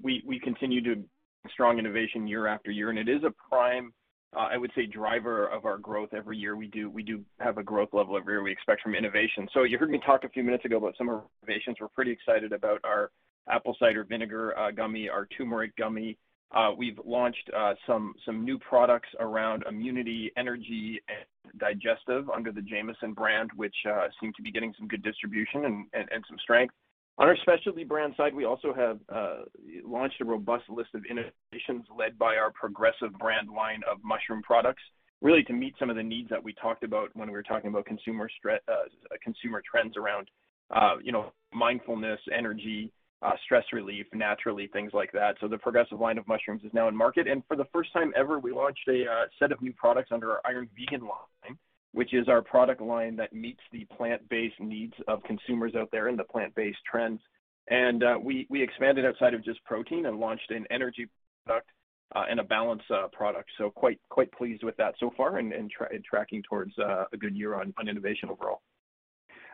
[0.01, 1.03] We we continue to
[1.51, 3.93] strong innovation year after year, and it is a prime,
[4.35, 6.55] uh, I would say, driver of our growth every year.
[6.55, 9.47] We do we do have a growth level every year we expect from innovation.
[9.53, 11.77] So you heard me talk a few minutes ago about some of our innovations.
[11.81, 13.11] We're pretty excited about our
[13.49, 16.17] apple cider vinegar uh, gummy, our turmeric gummy.
[16.55, 22.61] Uh, we've launched uh, some some new products around immunity, energy, and digestive under the
[22.61, 23.75] Jamieson brand, which
[24.21, 26.73] seem to be getting some good distribution and some strength.
[27.19, 28.99] On our specialty brand side, we also have
[29.85, 34.81] launched a robust list of innovations led by our Progressive brand line of mushroom products,
[35.21, 37.69] really to meet some of the needs that we talked about when we were talking
[37.69, 38.29] about consumer
[39.69, 40.29] trends around,
[41.03, 42.91] you know, mindfulness, energy,
[43.23, 45.35] Uh, stress relief, naturally, things like that.
[45.39, 47.25] So the Progressive line of mushrooms is now in market.
[47.25, 50.31] And for the first time ever, we launched a uh, set of new products under
[50.31, 51.57] our Iron Vegan line,
[51.93, 56.19] which is our product line that meets the plant-based needs of consumers out there and
[56.19, 57.21] the plant-based trends.
[57.69, 61.07] And uh, we we expanded outside of just protein and launched an energy
[61.45, 61.69] product
[62.13, 63.49] uh, and a balance product.
[63.57, 65.71] So quite quite pleased with that so far and and
[66.03, 68.63] tracking towards a good year on, on innovation overall.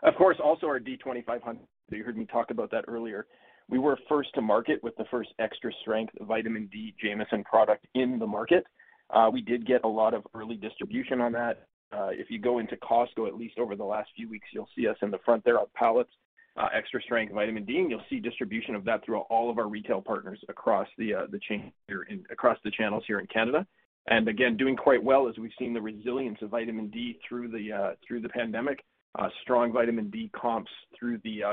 [0.02, 1.58] Of course, also our D2500,
[1.92, 3.28] you heard me talk about that earlier.
[3.70, 8.18] We were first to market with the first extra strength vitamin D Jamieson product in
[8.18, 8.66] the market.
[9.12, 11.68] Uh, we did get a lot of early distribution on that.
[11.92, 14.88] Uh, if you go into Costco, at least over the last few weeks, you'll see
[14.88, 16.12] us in the front there on pallets,
[16.58, 19.68] uh, extra strength vitamin D, and you'll see distribution of that through all of our
[19.68, 21.14] retail partners across the
[21.48, 23.66] chain here across the channels here in Canada.
[24.08, 28.30] And again, doing quite well as we've seen the resilience of vitamin D through the
[28.30, 28.84] pandemic.
[29.44, 31.44] Strong vitamin D comps through the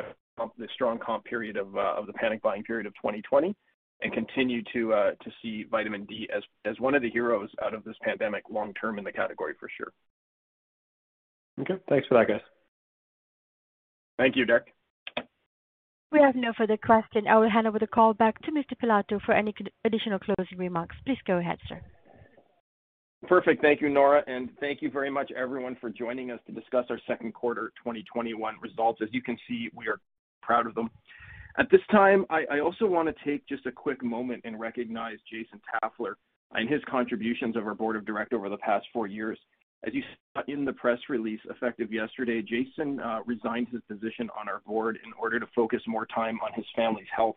[0.74, 3.55] strong comp period uh, of the panic buying period of 2020,
[4.03, 6.28] and continue uh, to see vitamin D
[6.64, 9.68] as one of the heroes out of this pandemic long term in the category for
[9.76, 9.93] sure.
[11.61, 11.82] Okay.
[11.89, 12.43] Thanks for that, guys.
[14.18, 14.66] Thank you, Derek.
[16.12, 17.26] We have no further question.
[17.26, 18.74] I will hand over the call back to Mr.
[18.82, 19.53] Pilato for any
[19.84, 20.97] additional closing remarks.
[21.05, 21.80] Please go ahead, sir.
[23.26, 23.61] Perfect.
[23.61, 27.01] Thank you, Nora, and thank you very much everyone for joining us to discuss our
[27.09, 29.01] second quarter 2021 results.
[29.03, 30.01] As you can see, we are
[30.47, 30.88] proud of them.
[31.59, 36.16] At this time, I also wanna take just a quick moment and recognize Jason Taffler
[36.53, 39.38] and his contributions of our board of directors over the past four years.
[39.86, 40.03] As you
[40.34, 44.99] saw in the press release effective yesterday, Jason uh, resigned his position on our board
[45.05, 47.36] in order to focus more time on his family's health.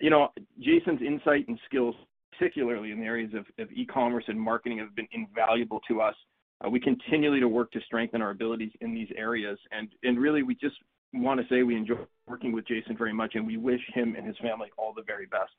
[0.00, 0.28] You know,
[0.60, 1.94] Jason's insight and skills,
[2.32, 6.14] particularly in the areas of e-commerce and marketing, have been invaluable to us.
[6.64, 9.58] Uh, we continually to work to strengthen our abilities in these areas.
[9.70, 10.76] And, and really, we just
[11.12, 11.96] wanna say we enjoy
[12.26, 15.26] working with Jason very much, and we wish him and his family all the very
[15.26, 15.52] best.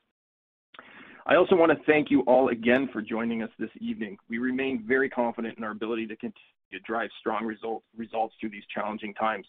[1.25, 4.17] I also wanna thank you all again for joining us this evening.
[4.29, 6.33] We remain very confident in our ability to continue
[6.71, 9.47] to drive strong results through these challenging times.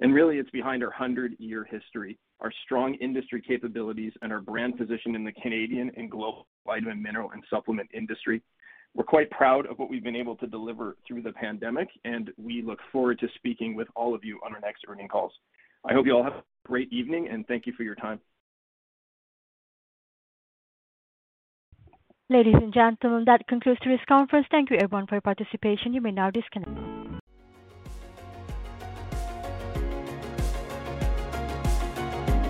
[0.00, 5.14] And really, it's behind our 100-year history, our strong industry capabilities, and our brand position
[5.14, 8.42] in the Canadian and global vitamin, mineral, and supplement industry.
[8.94, 12.62] We're quite proud of what we've been able to deliver through the pandemic, and we
[12.62, 15.32] look forward to speaking with all of you on our next earnings calls.
[15.84, 18.20] I hope you all have a great evening, and thank you for your time.
[22.30, 24.46] Ladies and gentlemen, that concludes today's conference.
[24.50, 25.92] Thank you everyone for your participation.
[25.92, 27.23] You may now disconnect.